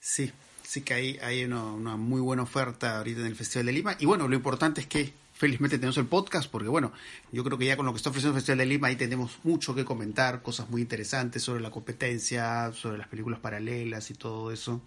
Sí, 0.00 0.32
sí 0.62 0.80
que 0.80 0.94
hay, 0.94 1.18
hay 1.18 1.44
una, 1.44 1.96
muy 1.96 2.22
buena 2.22 2.42
oferta 2.42 2.96
ahorita 2.96 3.20
en 3.20 3.26
el 3.26 3.36
Festival 3.36 3.66
de 3.66 3.72
Lima. 3.72 3.96
Y 3.98 4.06
bueno, 4.06 4.26
lo 4.28 4.34
importante 4.34 4.80
es 4.80 4.86
que 4.86 5.12
felizmente 5.34 5.78
tenemos 5.78 5.98
el 5.98 6.06
podcast, 6.06 6.50
porque 6.50 6.68
bueno, 6.68 6.92
yo 7.32 7.44
creo 7.44 7.58
que 7.58 7.66
ya 7.66 7.76
con 7.76 7.86
lo 7.86 7.92
que 7.92 7.98
está 7.98 8.08
ofreciendo 8.08 8.36
el 8.36 8.40
Festival 8.40 8.58
de 8.58 8.66
Lima 8.66 8.88
ahí 8.88 8.96
tenemos 8.96 9.38
mucho 9.42 9.74
que 9.74 9.84
comentar, 9.84 10.42
cosas 10.42 10.70
muy 10.70 10.80
interesantes 10.80 11.42
sobre 11.42 11.60
la 11.60 11.70
competencia, 11.70 12.72
sobre 12.72 12.98
las 12.98 13.08
películas 13.08 13.40
paralelas 13.40 14.10
y 14.10 14.14
todo 14.14 14.50
eso. 14.52 14.80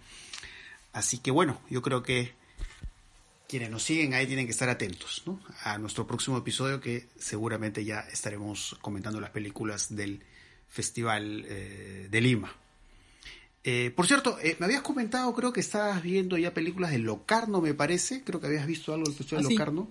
Así 0.92 1.18
que 1.18 1.30
bueno, 1.30 1.60
yo 1.70 1.80
creo 1.80 2.02
que 2.02 2.32
quienes 3.48 3.70
nos 3.70 3.82
siguen 3.84 4.14
ahí 4.14 4.26
tienen 4.26 4.46
que 4.46 4.52
estar 4.52 4.68
atentos 4.68 5.22
¿no? 5.26 5.40
a 5.62 5.78
nuestro 5.78 6.06
próximo 6.06 6.38
episodio 6.38 6.80
que 6.80 7.08
seguramente 7.18 7.84
ya 7.84 8.00
estaremos 8.00 8.76
comentando 8.80 9.20
las 9.20 9.30
películas 9.30 9.94
del 9.94 10.22
Festival 10.68 11.44
eh, 11.46 12.08
de 12.10 12.20
Lima. 12.20 12.52
Eh, 13.66 13.90
por 13.96 14.06
cierto, 14.06 14.38
eh, 14.42 14.56
me 14.58 14.66
habías 14.66 14.82
comentado, 14.82 15.34
creo 15.34 15.50
que 15.50 15.60
estabas 15.60 16.02
viendo 16.02 16.36
ya 16.36 16.52
películas 16.52 16.90
de 16.90 16.98
Locarno, 16.98 17.62
me 17.62 17.72
parece. 17.72 18.22
Creo 18.22 18.38
que 18.38 18.46
habías 18.46 18.66
visto 18.66 18.92
algo 18.92 19.06
del 19.06 19.14
Festival 19.14 19.42
de 19.44 19.48
ah, 19.48 19.50
Locarno. 19.52 19.90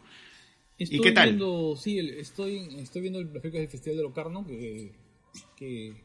¿Y 0.77 1.01
qué 1.01 1.11
tal? 1.11 1.29
Viendo, 1.29 1.75
sí, 1.75 1.97
estoy, 1.97 2.67
estoy 2.79 3.01
viendo 3.01 3.19
el 3.19 3.33
del 3.33 3.67
Festival 3.67 3.97
de 3.97 4.03
Locarno 4.03 4.45
que, 4.45 4.91
que, 5.55 5.95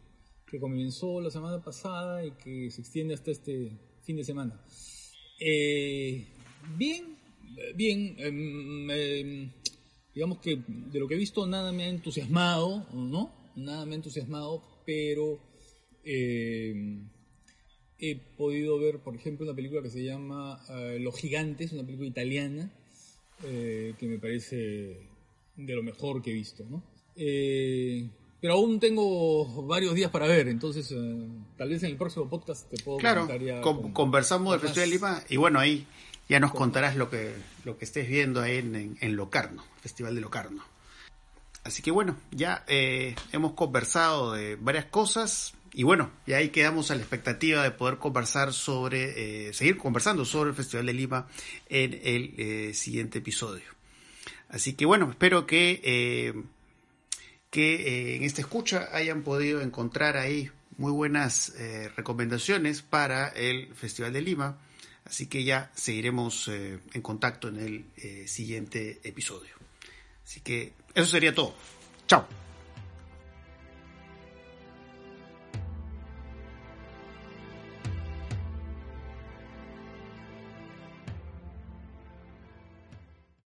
comenzó 0.59 1.21
la 1.21 1.31
semana 1.31 1.63
pasada 1.63 2.25
y 2.25 2.31
que 2.33 2.71
se 2.71 2.81
extiende 2.81 3.13
hasta 3.13 3.33
este 3.33 3.71
fin 4.03 4.17
de 4.17 4.25
semana. 4.25 4.59
Eh, 5.39 6.27
bien, 6.77 7.19
bien, 7.75 8.17
em, 8.19 8.91
em, 8.91 9.51
digamos 10.15 10.39
que 10.39 10.63
de 10.67 10.99
lo 10.99 11.07
que 11.07 11.15
he 11.15 11.19
visto 11.19 11.47
nada 11.47 11.71
me 11.73 11.85
ha 11.85 11.89
entusiasmado, 11.89 12.87
¿no? 12.95 13.31
Nada 13.57 13.85
me 13.85 13.93
ha 13.93 13.97
entusiasmado, 13.97 14.63
pero 14.87 15.39
em, 16.05 17.09
he 17.99 18.17
podido 18.17 18.79
ver, 18.79 18.99
por 18.99 19.15
ejemplo, 19.15 19.45
una 19.45 19.55
película 19.55 19.83
que 19.83 19.91
se 19.91 20.05
llama 20.05 20.61
eh, 20.71 20.99
Los 21.01 21.17
Gigantes, 21.17 21.73
una 21.73 21.83
película 21.83 22.09
italiana, 22.09 22.71
eh, 23.45 23.95
que 23.99 24.07
me 24.07 24.19
parece 24.19 24.99
de 25.57 25.77
lo 25.77 25.83
mejor 25.85 26.21
que 26.21 26.31
he 26.31 26.35
visto, 26.35 26.65
¿no? 26.69 26.83
Eh, 27.15 28.09
pero 28.41 28.55
aún 28.55 28.81
tengo 28.81 29.63
varios 29.63 29.95
días 29.95 30.11
para 30.11 30.27
ver, 30.27 30.49
entonces 30.49 30.91
eh, 30.91 31.29
tal 31.57 31.69
vez 31.69 31.83
en 31.85 31.91
el 31.91 31.97
próximo 31.97 32.29
podcast 32.29 32.69
te 32.69 32.83
puedo 32.83 32.99
claro, 32.99 33.29
conversamos 33.93 34.53
del 34.53 34.61
Festival 34.61 34.89
de 34.89 34.95
Lima 34.95 35.23
y 35.29 35.37
bueno, 35.37 35.61
ahí 35.61 35.87
ya 36.29 36.41
nos 36.41 36.53
contarás 36.53 36.97
lo 36.97 37.11
que, 37.11 37.33
lo 37.65 37.79
que 37.79 37.85
estés 37.85 38.09
viendo 38.09 38.41
ahí 38.41 38.57
en, 38.57 38.97
en, 39.01 39.17
Locarno, 39.17 39.65
Festival 39.81 40.17
de 40.17 40.21
Locarno. 40.21 40.65
Así 41.63 41.83
que 41.83 41.91
bueno, 41.93 42.17
ya 42.33 42.65
hemos 42.69 43.53
conversado 43.53 44.33
de 44.33 44.57
varias 44.57 44.87
cosas, 44.87 45.55
y 45.79 45.85
bueno, 45.85 46.11
y 46.27 46.33
ahí 46.33 46.49
quedamos 46.49 46.91
a 46.91 46.97
la 46.97 47.03
expectativa 47.03 47.63
de 47.63 47.71
poder 47.71 47.99
conversar 47.99 48.53
sobre, 48.53 49.47
eh, 49.47 49.53
seguir 49.55 49.79
conversando 49.79 50.25
sobre 50.25 50.51
el 50.51 50.57
Festival 50.57 50.87
de 50.87 50.93
Lima 50.93 51.29
en 51.69 51.95
el 52.03 52.35
eh, 52.37 52.75
siguiente 52.75 53.21
episodio. 53.21 53.63
Así 54.49 54.73
que 54.73 54.87
bueno, 54.87 55.09
espero 55.09 55.47
que, 55.47 55.81
eh, 55.85 56.35
que 57.49 58.17
en 58.17 58.25
esta 58.25 58.41
escucha 58.41 58.89
hayan 58.93 59.23
podido 59.23 59.61
encontrar 59.61 60.17
ahí 60.17 60.51
muy 60.79 60.91
buenas 60.91 61.53
recomendaciones 61.95 62.83
para 62.83 63.29
el 63.29 63.73
Festival 63.77 64.13
de 64.13 64.23
Lima. 64.23 64.59
Así 65.05 65.27
que 65.27 65.45
ya 65.45 65.71
seguiremos 65.77 66.49
en 66.49 67.03
contacto 67.03 67.47
en 67.47 67.61
el 67.61 68.29
siguiente 68.29 68.99
episodio. 69.05 69.55
Así 70.25 70.41
que 70.41 70.73
eso 70.93 71.07
sería 71.07 71.33
todo. 71.33 71.55
Chao. 72.09 72.48